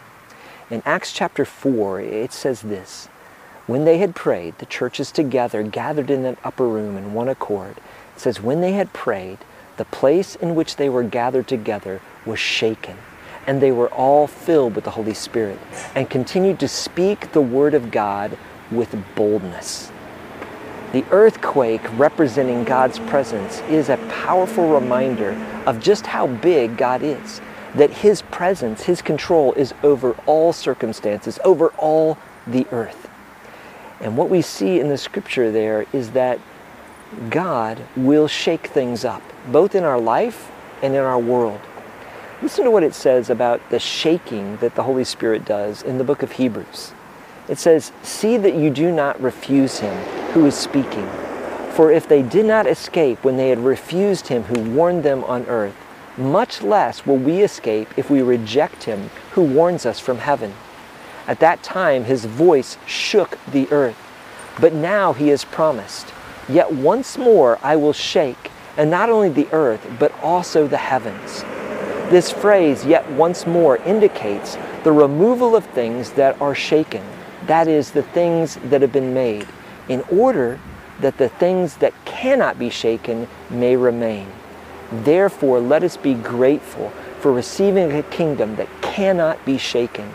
In 0.70 0.82
Acts 0.84 1.12
chapter 1.12 1.44
4, 1.44 2.00
it 2.00 2.32
says 2.32 2.62
this 2.62 3.08
When 3.66 3.84
they 3.84 3.98
had 3.98 4.16
prayed, 4.16 4.58
the 4.58 4.66
churches 4.66 5.12
together 5.12 5.62
gathered 5.62 6.10
in 6.10 6.24
an 6.24 6.36
upper 6.42 6.66
room 6.66 6.96
in 6.96 7.14
one 7.14 7.28
accord. 7.28 7.76
It 8.16 8.20
says, 8.20 8.40
When 8.40 8.60
they 8.60 8.72
had 8.72 8.92
prayed, 8.92 9.38
the 9.76 9.84
place 9.84 10.34
in 10.34 10.56
which 10.56 10.76
they 10.76 10.88
were 10.88 11.04
gathered 11.04 11.46
together 11.46 12.00
was 12.26 12.40
shaken, 12.40 12.96
and 13.46 13.60
they 13.60 13.70
were 13.70 13.88
all 13.88 14.26
filled 14.26 14.74
with 14.74 14.84
the 14.84 14.90
Holy 14.90 15.14
Spirit, 15.14 15.60
and 15.94 16.10
continued 16.10 16.58
to 16.58 16.66
speak 16.66 17.32
the 17.32 17.40
word 17.40 17.74
of 17.74 17.92
God 17.92 18.36
with 18.72 18.96
boldness. 19.14 19.92
The 20.92 21.04
earthquake 21.12 21.82
representing 21.96 22.64
God's 22.64 22.98
presence 22.98 23.60
is 23.62 23.88
a 23.88 23.96
powerful 24.10 24.74
reminder 24.74 25.32
of 25.66 25.80
just 25.80 26.06
how 26.06 26.26
big 26.26 26.76
God 26.76 27.02
is. 27.02 27.40
That 27.76 27.90
His 27.90 28.22
presence, 28.22 28.82
His 28.82 29.00
control 29.00 29.52
is 29.54 29.72
over 29.84 30.16
all 30.26 30.52
circumstances, 30.52 31.38
over 31.44 31.68
all 31.78 32.18
the 32.46 32.66
earth. 32.72 33.08
And 34.02 34.16
what 34.16 34.28
we 34.28 34.42
see 34.42 34.80
in 34.80 34.88
the 34.88 34.98
scripture 34.98 35.50
there 35.50 35.86
is 35.92 36.10
that 36.10 36.40
God 37.30 37.82
will 37.96 38.26
shake 38.26 38.66
things 38.66 39.04
up, 39.04 39.22
both 39.50 39.74
in 39.74 39.84
our 39.84 40.00
life 40.00 40.50
and 40.82 40.94
in 40.94 41.00
our 41.00 41.18
world. 41.18 41.60
Listen 42.42 42.64
to 42.64 42.70
what 42.72 42.82
it 42.82 42.94
says 42.94 43.30
about 43.30 43.60
the 43.70 43.78
shaking 43.78 44.56
that 44.56 44.74
the 44.74 44.82
Holy 44.82 45.04
Spirit 45.04 45.44
does 45.44 45.82
in 45.82 45.98
the 45.98 46.04
book 46.04 46.22
of 46.22 46.32
Hebrews. 46.32 46.92
It 47.48 47.58
says, 47.58 47.92
See 48.02 48.36
that 48.36 48.54
you 48.54 48.70
do 48.70 48.90
not 48.90 49.20
refuse 49.20 49.78
him 49.78 49.96
who 50.32 50.46
is 50.46 50.56
speaking. 50.56 51.08
For 51.72 51.92
if 51.92 52.08
they 52.08 52.22
did 52.22 52.46
not 52.46 52.66
escape 52.66 53.22
when 53.22 53.36
they 53.36 53.50
had 53.50 53.60
refused 53.60 54.26
him 54.26 54.42
who 54.44 54.70
warned 54.72 55.04
them 55.04 55.22
on 55.24 55.46
earth, 55.46 55.76
much 56.16 56.62
less 56.62 57.06
will 57.06 57.16
we 57.16 57.42
escape 57.42 57.88
if 57.96 58.10
we 58.10 58.20
reject 58.20 58.84
him 58.84 59.10
who 59.30 59.42
warns 59.42 59.86
us 59.86 60.00
from 60.00 60.18
heaven. 60.18 60.52
At 61.26 61.40
that 61.40 61.62
time 61.62 62.04
his 62.04 62.24
voice 62.24 62.76
shook 62.86 63.38
the 63.50 63.70
earth. 63.70 63.98
But 64.60 64.72
now 64.72 65.12
he 65.12 65.28
has 65.28 65.44
promised, 65.44 66.12
Yet 66.48 66.72
once 66.72 67.16
more 67.16 67.58
I 67.62 67.76
will 67.76 67.92
shake, 67.92 68.50
and 68.76 68.90
not 68.90 69.10
only 69.10 69.28
the 69.28 69.48
earth, 69.52 69.86
but 69.98 70.12
also 70.22 70.66
the 70.66 70.76
heavens. 70.76 71.42
This 72.10 72.30
phrase, 72.30 72.84
yet 72.84 73.08
once 73.12 73.46
more, 73.46 73.76
indicates 73.78 74.58
the 74.84 74.92
removal 74.92 75.54
of 75.54 75.64
things 75.66 76.10
that 76.12 76.40
are 76.40 76.54
shaken, 76.54 77.02
that 77.46 77.68
is, 77.68 77.92
the 77.92 78.02
things 78.02 78.56
that 78.64 78.82
have 78.82 78.92
been 78.92 79.14
made, 79.14 79.46
in 79.88 80.02
order 80.10 80.58
that 81.00 81.16
the 81.16 81.28
things 81.28 81.76
that 81.76 81.94
cannot 82.04 82.58
be 82.58 82.68
shaken 82.68 83.28
may 83.48 83.76
remain. 83.76 84.26
Therefore, 84.90 85.60
let 85.60 85.82
us 85.82 85.96
be 85.96 86.14
grateful 86.14 86.90
for 87.20 87.32
receiving 87.32 87.92
a 87.92 88.02
kingdom 88.04 88.56
that 88.56 88.68
cannot 88.82 89.42
be 89.44 89.56
shaken, 89.56 90.12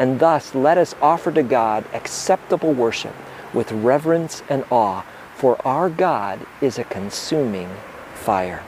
and 0.00 0.18
thus 0.18 0.54
let 0.54 0.78
us 0.78 0.94
offer 1.02 1.30
to 1.30 1.42
God 1.42 1.84
acceptable 1.92 2.72
worship 2.72 3.14
with 3.52 3.70
reverence 3.70 4.42
and 4.48 4.64
awe, 4.70 5.02
for 5.36 5.60
our 5.66 5.90
God 5.90 6.40
is 6.62 6.78
a 6.78 6.84
consuming 6.84 7.68
fire. 8.14 8.62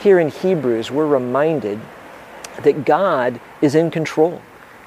Here 0.00 0.18
in 0.18 0.30
Hebrews, 0.30 0.90
we're 0.90 1.06
reminded 1.06 1.80
that 2.62 2.86
God 2.86 3.42
is 3.60 3.74
in 3.74 3.90
control. 3.90 4.40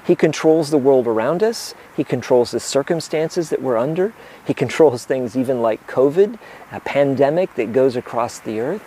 He 0.04 0.16
controls 0.16 0.70
the 0.70 0.78
world 0.78 1.06
around 1.06 1.44
us. 1.44 1.76
He 1.96 2.02
controls 2.02 2.50
the 2.50 2.58
circumstances 2.58 3.48
that 3.50 3.62
we're 3.62 3.78
under. 3.78 4.12
He 4.44 4.54
controls 4.54 5.04
things 5.04 5.36
even 5.36 5.62
like 5.62 5.86
COVID, 5.86 6.40
a 6.72 6.80
pandemic 6.80 7.54
that 7.54 7.72
goes 7.72 7.94
across 7.94 8.40
the 8.40 8.58
earth. 8.58 8.82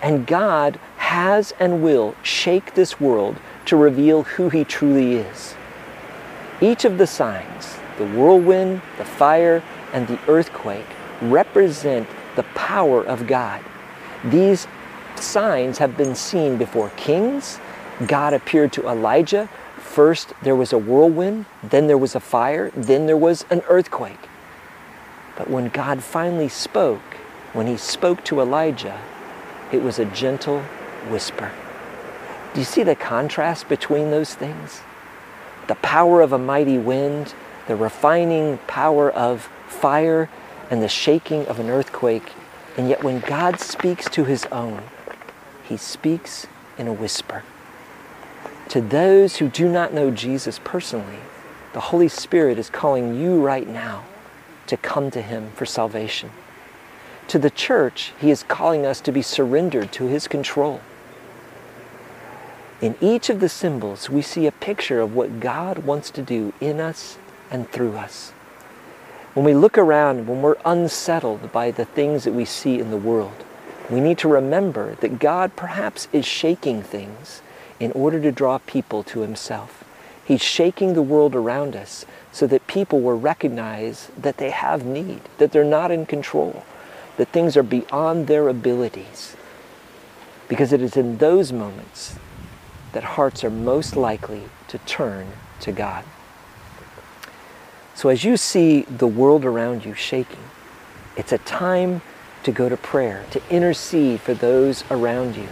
And 0.00 0.26
God 0.26 0.80
has 0.96 1.52
and 1.60 1.82
will 1.82 2.14
shake 2.22 2.74
this 2.74 2.98
world 2.98 3.36
to 3.66 3.76
reveal 3.76 4.22
who 4.22 4.48
He 4.48 4.64
truly 4.64 5.16
is. 5.16 5.54
Each 6.60 6.84
of 6.84 6.98
the 6.98 7.06
signs, 7.06 7.76
the 7.98 8.06
whirlwind, 8.06 8.82
the 8.98 9.04
fire, 9.04 9.62
and 9.92 10.06
the 10.08 10.18
earthquake, 10.28 10.86
represent 11.20 12.08
the 12.34 12.42
power 12.54 13.04
of 13.04 13.26
God. 13.26 13.62
These 14.24 14.66
signs 15.16 15.78
have 15.78 15.96
been 15.96 16.14
seen 16.14 16.56
before 16.56 16.90
kings. 16.96 17.58
God 18.06 18.34
appeared 18.34 18.72
to 18.74 18.88
Elijah 18.88 19.48
First, 19.96 20.34
there 20.42 20.54
was 20.54 20.74
a 20.74 20.78
whirlwind, 20.78 21.46
then 21.62 21.86
there 21.86 21.96
was 21.96 22.14
a 22.14 22.20
fire, 22.20 22.70
then 22.76 23.06
there 23.06 23.16
was 23.16 23.46
an 23.48 23.62
earthquake. 23.66 24.28
But 25.38 25.48
when 25.48 25.68
God 25.68 26.02
finally 26.02 26.50
spoke, 26.50 27.14
when 27.54 27.66
he 27.66 27.78
spoke 27.78 28.22
to 28.24 28.40
Elijah, 28.40 29.00
it 29.72 29.82
was 29.82 29.98
a 29.98 30.04
gentle 30.04 30.60
whisper. 31.08 31.50
Do 32.52 32.60
you 32.60 32.66
see 32.66 32.82
the 32.82 32.94
contrast 32.94 33.70
between 33.70 34.10
those 34.10 34.34
things? 34.34 34.82
The 35.68 35.74
power 35.76 36.20
of 36.20 36.32
a 36.32 36.38
mighty 36.38 36.78
wind, 36.78 37.34
the 37.66 37.76
refining 37.76 38.58
power 38.66 39.10
of 39.10 39.50
fire, 39.66 40.28
and 40.70 40.82
the 40.82 40.88
shaking 40.88 41.46
of 41.46 41.58
an 41.58 41.70
earthquake. 41.70 42.32
And 42.76 42.88
yet, 42.88 43.02
when 43.02 43.20
God 43.20 43.60
speaks 43.60 44.08
to 44.10 44.24
his 44.24 44.44
own, 44.46 44.82
he 45.64 45.76
speaks 45.76 46.46
in 46.78 46.86
a 46.86 46.92
whisper. 46.92 47.42
To 48.68 48.80
those 48.80 49.36
who 49.36 49.48
do 49.48 49.68
not 49.68 49.94
know 49.94 50.10
Jesus 50.10 50.60
personally, 50.62 51.20
the 51.72 51.80
Holy 51.80 52.08
Spirit 52.08 52.58
is 52.58 52.70
calling 52.70 53.20
you 53.20 53.40
right 53.40 53.68
now 53.68 54.04
to 54.66 54.76
come 54.76 55.10
to 55.12 55.22
Him 55.22 55.50
for 55.52 55.66
salvation. 55.66 56.30
To 57.28 57.38
the 57.38 57.50
church, 57.50 58.12
He 58.18 58.30
is 58.30 58.42
calling 58.42 58.84
us 58.84 59.00
to 59.02 59.12
be 59.12 59.22
surrendered 59.22 59.92
to 59.92 60.06
His 60.06 60.26
control. 60.26 60.80
In 62.78 62.94
each 63.00 63.30
of 63.30 63.40
the 63.40 63.48
symbols, 63.48 64.10
we 64.10 64.20
see 64.20 64.46
a 64.46 64.52
picture 64.52 65.00
of 65.00 65.14
what 65.14 65.40
God 65.40 65.78
wants 65.78 66.10
to 66.10 66.20
do 66.20 66.52
in 66.60 66.78
us 66.78 67.16
and 67.50 67.70
through 67.70 67.96
us. 67.96 68.32
When 69.32 69.46
we 69.46 69.54
look 69.54 69.78
around, 69.78 70.26
when 70.26 70.42
we're 70.42 70.56
unsettled 70.62 71.52
by 71.52 71.70
the 71.70 71.86
things 71.86 72.24
that 72.24 72.34
we 72.34 72.44
see 72.44 72.78
in 72.78 72.90
the 72.90 72.98
world, 72.98 73.44
we 73.88 74.00
need 74.00 74.18
to 74.18 74.28
remember 74.28 74.96
that 74.96 75.18
God 75.18 75.56
perhaps 75.56 76.06
is 76.12 76.26
shaking 76.26 76.82
things 76.82 77.40
in 77.80 77.92
order 77.92 78.20
to 78.20 78.32
draw 78.32 78.58
people 78.58 79.02
to 79.04 79.20
himself. 79.20 79.82
He's 80.22 80.42
shaking 80.42 80.92
the 80.92 81.02
world 81.02 81.34
around 81.34 81.76
us 81.76 82.04
so 82.30 82.46
that 82.46 82.66
people 82.66 83.00
will 83.00 83.18
recognize 83.18 84.10
that 84.18 84.36
they 84.36 84.50
have 84.50 84.84
need, 84.84 85.20
that 85.38 85.52
they're 85.52 85.64
not 85.64 85.90
in 85.90 86.04
control, 86.04 86.64
that 87.16 87.28
things 87.28 87.56
are 87.56 87.62
beyond 87.62 88.26
their 88.26 88.48
abilities. 88.48 89.34
Because 90.48 90.72
it 90.74 90.82
is 90.82 90.96
in 90.96 91.18
those 91.18 91.52
moments 91.52 92.16
that 92.96 93.04
hearts 93.04 93.44
are 93.44 93.50
most 93.50 93.94
likely 93.94 94.44
to 94.68 94.78
turn 94.78 95.26
to 95.60 95.70
God. 95.70 96.02
So 97.94 98.08
as 98.08 98.24
you 98.24 98.38
see 98.38 98.84
the 98.84 99.06
world 99.06 99.44
around 99.44 99.84
you 99.84 99.92
shaking, 99.92 100.48
it's 101.14 101.30
a 101.30 101.36
time 101.36 102.00
to 102.42 102.52
go 102.52 102.70
to 102.70 102.76
prayer, 102.78 103.26
to 103.32 103.42
intercede 103.50 104.22
for 104.22 104.32
those 104.32 104.82
around 104.90 105.36
you, 105.36 105.48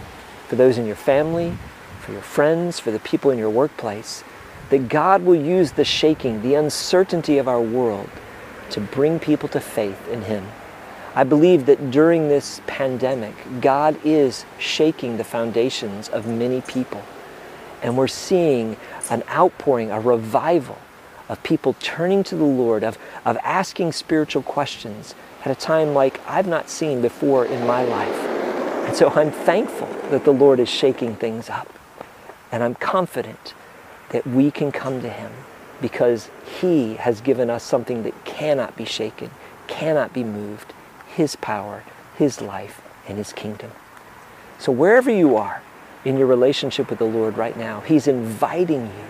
for 0.47 0.55
those 0.55 0.79
in 0.79 0.87
your 0.87 0.95
family, 0.95 1.55
for 1.99 2.13
your 2.13 2.23
friends, 2.23 2.79
for 2.79 2.89
the 2.89 2.97
people 2.97 3.29
in 3.29 3.37
your 3.37 3.51
workplace, 3.51 4.23
that 4.71 4.89
God 4.89 5.21
will 5.21 5.35
use 5.35 5.73
the 5.73 5.85
shaking, 5.85 6.41
the 6.41 6.55
uncertainty 6.55 7.37
of 7.37 7.47
our 7.47 7.61
world 7.61 8.09
to 8.71 8.81
bring 8.81 9.19
people 9.19 9.49
to 9.49 9.59
faith 9.59 10.07
in 10.07 10.23
Him. 10.23 10.47
I 11.13 11.23
believe 11.23 11.67
that 11.67 11.91
during 11.91 12.27
this 12.27 12.59
pandemic, 12.65 13.35
God 13.61 13.99
is 14.03 14.45
shaking 14.57 15.17
the 15.17 15.23
foundations 15.23 16.09
of 16.09 16.25
many 16.25 16.61
people. 16.61 17.03
And 17.81 17.97
we're 17.97 18.07
seeing 18.07 18.77
an 19.09 19.23
outpouring, 19.29 19.91
a 19.91 19.99
revival 19.99 20.77
of 21.29 21.41
people 21.43 21.75
turning 21.79 22.23
to 22.23 22.35
the 22.35 22.43
Lord, 22.43 22.83
of, 22.83 22.97
of 23.25 23.37
asking 23.43 23.91
spiritual 23.91 24.43
questions 24.43 25.15
at 25.43 25.51
a 25.51 25.55
time 25.55 25.93
like 25.93 26.19
I've 26.27 26.47
not 26.47 26.69
seen 26.69 27.01
before 27.01 27.45
in 27.45 27.65
my 27.67 27.83
life. 27.83 28.15
And 28.87 28.95
so 28.95 29.09
I'm 29.09 29.31
thankful 29.31 29.87
that 30.09 30.25
the 30.25 30.33
Lord 30.33 30.59
is 30.59 30.69
shaking 30.69 31.15
things 31.15 31.49
up. 31.49 31.71
And 32.51 32.63
I'm 32.63 32.75
confident 32.75 33.53
that 34.09 34.25
we 34.27 34.51
can 34.51 34.71
come 34.71 35.01
to 35.01 35.09
Him 35.09 35.31
because 35.81 36.29
He 36.61 36.95
has 36.95 37.21
given 37.21 37.49
us 37.49 37.63
something 37.63 38.03
that 38.03 38.25
cannot 38.25 38.75
be 38.75 38.85
shaken, 38.85 39.31
cannot 39.67 40.13
be 40.13 40.23
moved 40.23 40.73
His 41.07 41.35
power, 41.35 41.83
His 42.15 42.41
life, 42.41 42.81
and 43.07 43.17
His 43.17 43.33
kingdom. 43.33 43.71
So 44.59 44.71
wherever 44.71 45.11
you 45.11 45.35
are 45.35 45.61
in 46.05 46.17
your 46.17 46.27
relationship 46.27 46.89
with 46.89 46.99
the 46.99 47.05
Lord 47.05 47.35
right 47.35 47.57
now, 47.57 47.81
He's 47.81 48.07
inviting 48.07 48.85
you 48.85 49.05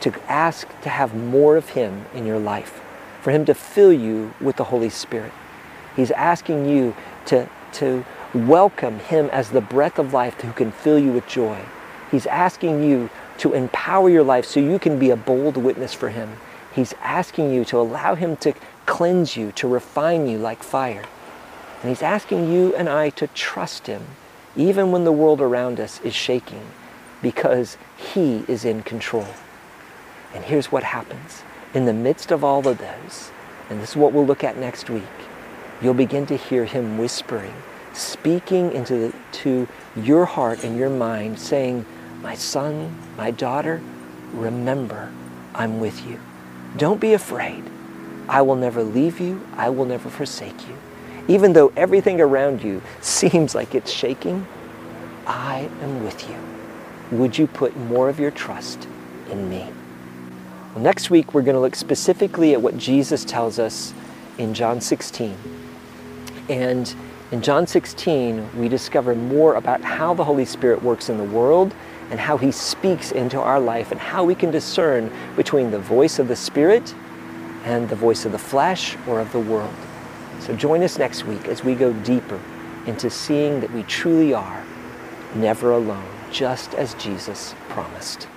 to 0.00 0.12
ask 0.30 0.68
to 0.82 0.88
have 0.88 1.14
more 1.14 1.56
of 1.56 1.70
Him 1.70 2.06
in 2.14 2.24
your 2.24 2.38
life, 2.38 2.80
for 3.20 3.32
Him 3.32 3.44
to 3.46 3.54
fill 3.54 3.92
you 3.92 4.32
with 4.40 4.56
the 4.56 4.64
Holy 4.64 4.90
Spirit. 4.90 5.32
He's 5.96 6.12
asking 6.12 6.68
you 6.68 6.94
to, 7.26 7.48
to 7.72 8.04
welcome 8.32 9.00
Him 9.00 9.28
as 9.30 9.50
the 9.50 9.60
breath 9.60 9.98
of 9.98 10.12
life 10.12 10.40
who 10.40 10.52
can 10.52 10.72
fill 10.72 10.98
you 10.98 11.12
with 11.12 11.26
joy. 11.26 11.64
He's 12.10 12.26
asking 12.26 12.84
you 12.84 13.10
to 13.38 13.52
empower 13.52 14.08
your 14.08 14.22
life 14.22 14.44
so 14.44 14.60
you 14.60 14.78
can 14.78 14.98
be 14.98 15.10
a 15.10 15.16
bold 15.16 15.56
witness 15.56 15.94
for 15.94 16.10
Him. 16.10 16.36
He's 16.72 16.94
asking 17.00 17.52
you 17.52 17.64
to 17.66 17.78
allow 17.78 18.14
Him 18.14 18.36
to 18.38 18.54
cleanse 18.86 19.36
you, 19.36 19.52
to 19.52 19.66
refine 19.66 20.28
you 20.28 20.38
like 20.38 20.62
fire. 20.62 21.04
And 21.82 21.88
He's 21.88 22.02
asking 22.02 22.52
you 22.52 22.74
and 22.76 22.88
I 22.88 23.10
to 23.10 23.26
trust 23.28 23.86
Him, 23.86 24.06
even 24.56 24.92
when 24.92 25.04
the 25.04 25.12
world 25.12 25.40
around 25.40 25.80
us 25.80 26.00
is 26.02 26.14
shaking, 26.14 26.62
because 27.22 27.76
He 27.96 28.44
is 28.48 28.64
in 28.64 28.82
control. 28.82 29.26
And 30.34 30.44
here's 30.44 30.70
what 30.70 30.82
happens. 30.82 31.42
In 31.74 31.86
the 31.86 31.92
midst 31.92 32.30
of 32.30 32.44
all 32.44 32.66
of 32.68 32.78
those, 32.78 33.30
and 33.68 33.80
this 33.80 33.90
is 33.90 33.96
what 33.96 34.12
we'll 34.12 34.26
look 34.26 34.44
at 34.44 34.58
next 34.58 34.90
week, 34.90 35.02
you'll 35.80 35.94
begin 35.94 36.26
to 36.26 36.36
hear 36.36 36.64
Him 36.64 36.98
whispering, 36.98 37.54
speaking 37.92 38.72
into 38.72 38.94
the, 38.94 39.14
to 39.32 39.68
your 39.96 40.24
heart 40.24 40.64
and 40.64 40.76
your 40.76 40.90
mind, 40.90 41.38
saying, 41.38 41.84
My 42.22 42.34
son, 42.34 42.96
my 43.16 43.30
daughter, 43.30 43.80
remember, 44.32 45.12
I'm 45.54 45.80
with 45.80 46.06
you. 46.06 46.20
Don't 46.76 47.00
be 47.00 47.12
afraid. 47.12 47.64
I 48.28 48.42
will 48.42 48.56
never 48.56 48.82
leave 48.82 49.20
you. 49.20 49.46
I 49.56 49.70
will 49.70 49.84
never 49.84 50.08
forsake 50.08 50.66
you. 50.66 50.76
Even 51.26 51.52
though 51.54 51.72
everything 51.76 52.20
around 52.20 52.62
you 52.62 52.82
seems 53.00 53.54
like 53.54 53.74
it's 53.74 53.90
shaking, 53.90 54.46
I 55.26 55.70
am 55.80 56.04
with 56.04 56.28
you. 56.28 56.36
Would 57.16 57.38
you 57.38 57.46
put 57.46 57.76
more 57.76 58.08
of 58.08 58.20
your 58.20 58.30
trust 58.30 58.86
in 59.30 59.48
me? 59.48 59.70
Well, 60.74 60.82
next 60.82 61.08
week, 61.08 61.32
we're 61.32 61.42
going 61.42 61.54
to 61.54 61.60
look 61.60 61.76
specifically 61.76 62.52
at 62.52 62.60
what 62.60 62.76
Jesus 62.76 63.24
tells 63.24 63.58
us 63.58 63.94
in 64.38 64.54
John 64.54 64.80
16. 64.80 65.36
And 66.48 66.94
in 67.30 67.40
John 67.40 67.66
16, 67.66 68.58
we 68.58 68.68
discover 68.68 69.14
more 69.14 69.54
about 69.54 69.80
how 69.80 70.12
the 70.14 70.24
Holy 70.24 70.44
Spirit 70.44 70.82
works 70.82 71.08
in 71.08 71.16
the 71.16 71.24
world 71.24 71.74
and 72.10 72.20
how 72.20 72.36
he 72.36 72.52
speaks 72.52 73.12
into 73.12 73.40
our 73.40 73.58
life 73.58 73.92
and 73.92 74.00
how 74.00 74.24
we 74.24 74.34
can 74.34 74.50
discern 74.50 75.10
between 75.36 75.70
the 75.70 75.78
voice 75.78 76.18
of 76.18 76.28
the 76.28 76.36
Spirit 76.36 76.94
and 77.64 77.88
the 77.88 77.96
voice 77.96 78.26
of 78.26 78.32
the 78.32 78.38
flesh 78.38 78.96
or 79.06 79.20
of 79.20 79.32
the 79.32 79.40
world. 79.40 79.74
So 80.44 80.54
join 80.54 80.82
us 80.82 80.98
next 80.98 81.24
week 81.24 81.48
as 81.48 81.64
we 81.64 81.74
go 81.74 81.94
deeper 82.04 82.38
into 82.84 83.08
seeing 83.08 83.60
that 83.60 83.72
we 83.72 83.82
truly 83.84 84.34
are 84.34 84.62
never 85.34 85.72
alone, 85.72 86.04
just 86.30 86.74
as 86.74 86.92
Jesus 86.94 87.54
promised. 87.70 88.28